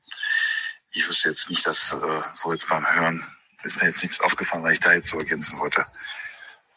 Ich 0.93 1.07
wüsste 1.09 1.29
jetzt 1.29 1.51
nicht, 1.51 1.67
dass, 1.67 1.93
äh, 1.93 2.23
so 2.35 2.53
jetzt 2.53 2.69
beim 2.69 2.87
Hören, 2.87 3.25
ist 3.63 3.81
mir 3.83 3.89
jetzt 3.89 4.03
nichts 4.03 4.21
aufgefallen, 4.21 4.63
weil 4.63 4.73
ich 4.73 4.81
da 4.81 4.93
jetzt 4.93 5.11
so 5.11 5.19
ergänzen 5.19 5.59
wollte. 5.59 5.85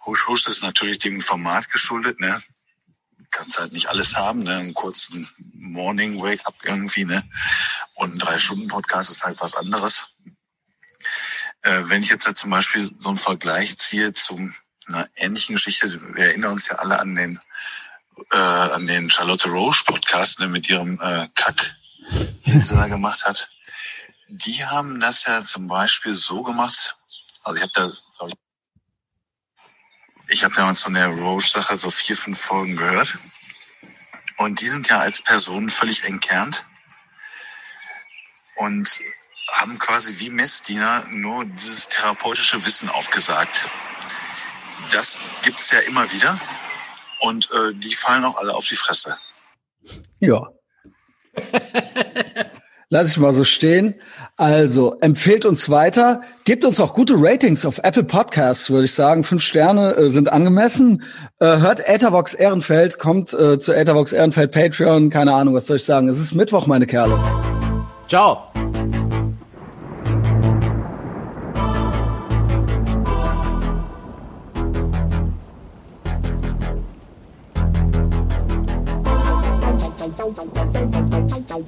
Husch 0.05 0.27
Husch 0.27 0.47
ist 0.47 0.63
natürlich 0.63 0.99
dem 0.99 1.21
Format 1.21 1.69
geschuldet, 1.69 2.19
ne? 2.19 2.41
Kannst 3.29 3.57
halt 3.57 3.71
nicht 3.71 3.87
alles 3.87 4.15
haben, 4.15 4.43
ne? 4.43 4.57
Einen 4.57 4.73
kurzen 4.73 5.29
Morning 5.53 6.21
Wake-up 6.21 6.55
irgendwie, 6.63 7.05
ne? 7.05 7.23
Und 7.95 8.15
ein 8.15 8.19
Drei-Stunden-Podcast 8.19 9.09
ist 9.09 9.23
halt 9.23 9.39
was 9.39 9.55
anderes. 9.55 10.11
Äh, 11.61 11.83
wenn 11.85 12.03
ich 12.03 12.09
jetzt 12.09 12.25
halt 12.25 12.37
zum 12.37 12.49
Beispiel 12.49 12.89
so 12.99 13.09
einen 13.09 13.17
Vergleich 13.17 13.77
ziehe 13.77 14.13
zu 14.13 14.51
einer 14.87 15.07
ähnlichen 15.15 15.55
Geschichte, 15.55 15.89
wir 16.15 16.25
erinnern 16.25 16.53
uns 16.53 16.67
ja 16.67 16.77
alle 16.77 16.99
an 16.99 17.15
den 17.15 17.39
äh, 18.31 18.37
an 18.37 18.87
den 18.87 19.09
Charlotte 19.09 19.49
Roche 19.49 19.83
Podcast 19.85 20.39
ne, 20.39 20.47
mit 20.47 20.69
ihrem 20.69 20.99
äh, 21.01 21.27
Kack, 21.35 21.75
den 22.45 22.63
sie 22.63 22.75
da 22.75 22.87
gemacht 22.87 23.25
hat. 23.25 23.49
Die 24.27 24.65
haben 24.65 24.99
das 24.99 25.25
ja 25.25 25.43
zum 25.43 25.67
Beispiel 25.67 26.13
so 26.13 26.43
gemacht, 26.43 26.95
also 27.43 27.57
ich 27.57 27.63
habe 27.63 27.71
da, 27.73 28.27
ich, 30.31 30.43
habe 30.43 30.53
damals 30.55 30.83
von 30.83 30.93
der 30.93 31.07
Roche-Sache 31.07 31.77
so 31.77 31.91
vier, 31.91 32.17
fünf 32.17 32.39
Folgen 32.39 32.75
gehört. 32.75 33.17
Und 34.37 34.61
die 34.61 34.67
sind 34.67 34.87
ja 34.89 34.99
als 34.99 35.21
Personen 35.21 35.69
völlig 35.69 36.03
entkernt 36.03 36.65
und 38.55 38.99
haben 39.49 39.77
quasi 39.77 40.19
wie 40.19 40.29
Messdiener 40.29 41.05
nur 41.09 41.45
dieses 41.45 41.89
therapeutische 41.89 42.65
Wissen 42.65 42.89
aufgesagt. 42.89 43.67
Das 44.91 45.17
gibt's 45.43 45.71
ja 45.71 45.79
immer 45.79 46.11
wieder 46.11 46.39
und 47.19 47.51
äh, 47.51 47.73
die 47.73 47.93
fallen 47.93 48.25
auch 48.25 48.37
alle 48.37 48.53
auf 48.53 48.65
die 48.65 48.75
Fresse. 48.75 49.17
Ja. 50.19 50.47
Lass 52.93 53.09
ich 53.09 53.17
mal 53.17 53.33
so 53.33 53.45
stehen. 53.45 53.95
Also, 54.35 54.97
empfehlt 54.99 55.45
uns 55.45 55.69
weiter. 55.69 56.23
Gebt 56.43 56.65
uns 56.65 56.81
auch 56.81 56.93
gute 56.93 57.13
Ratings 57.17 57.65
auf 57.65 57.79
Apple 57.83 58.03
Podcasts, 58.03 58.69
würde 58.69 58.83
ich 58.83 58.93
sagen. 58.93 59.23
Fünf 59.23 59.41
Sterne 59.41 59.95
äh, 59.95 60.09
sind 60.09 60.29
angemessen. 60.29 61.01
Äh, 61.39 61.59
hört 61.59 61.87
Etherbox 61.87 62.33
Ehrenfeld, 62.33 62.99
kommt 62.99 63.33
äh, 63.33 63.59
zu 63.59 63.71
Etherbox 63.71 64.11
Ehrenfeld 64.11 64.51
Patreon. 64.51 65.09
Keine 65.09 65.33
Ahnung, 65.33 65.53
was 65.53 65.67
soll 65.67 65.77
ich 65.77 65.85
sagen. 65.85 66.09
Es 66.09 66.19
ist 66.19 66.35
Mittwoch, 66.35 66.67
meine 66.67 66.85
Kerle. 66.85 67.17
Ciao. 68.09 68.51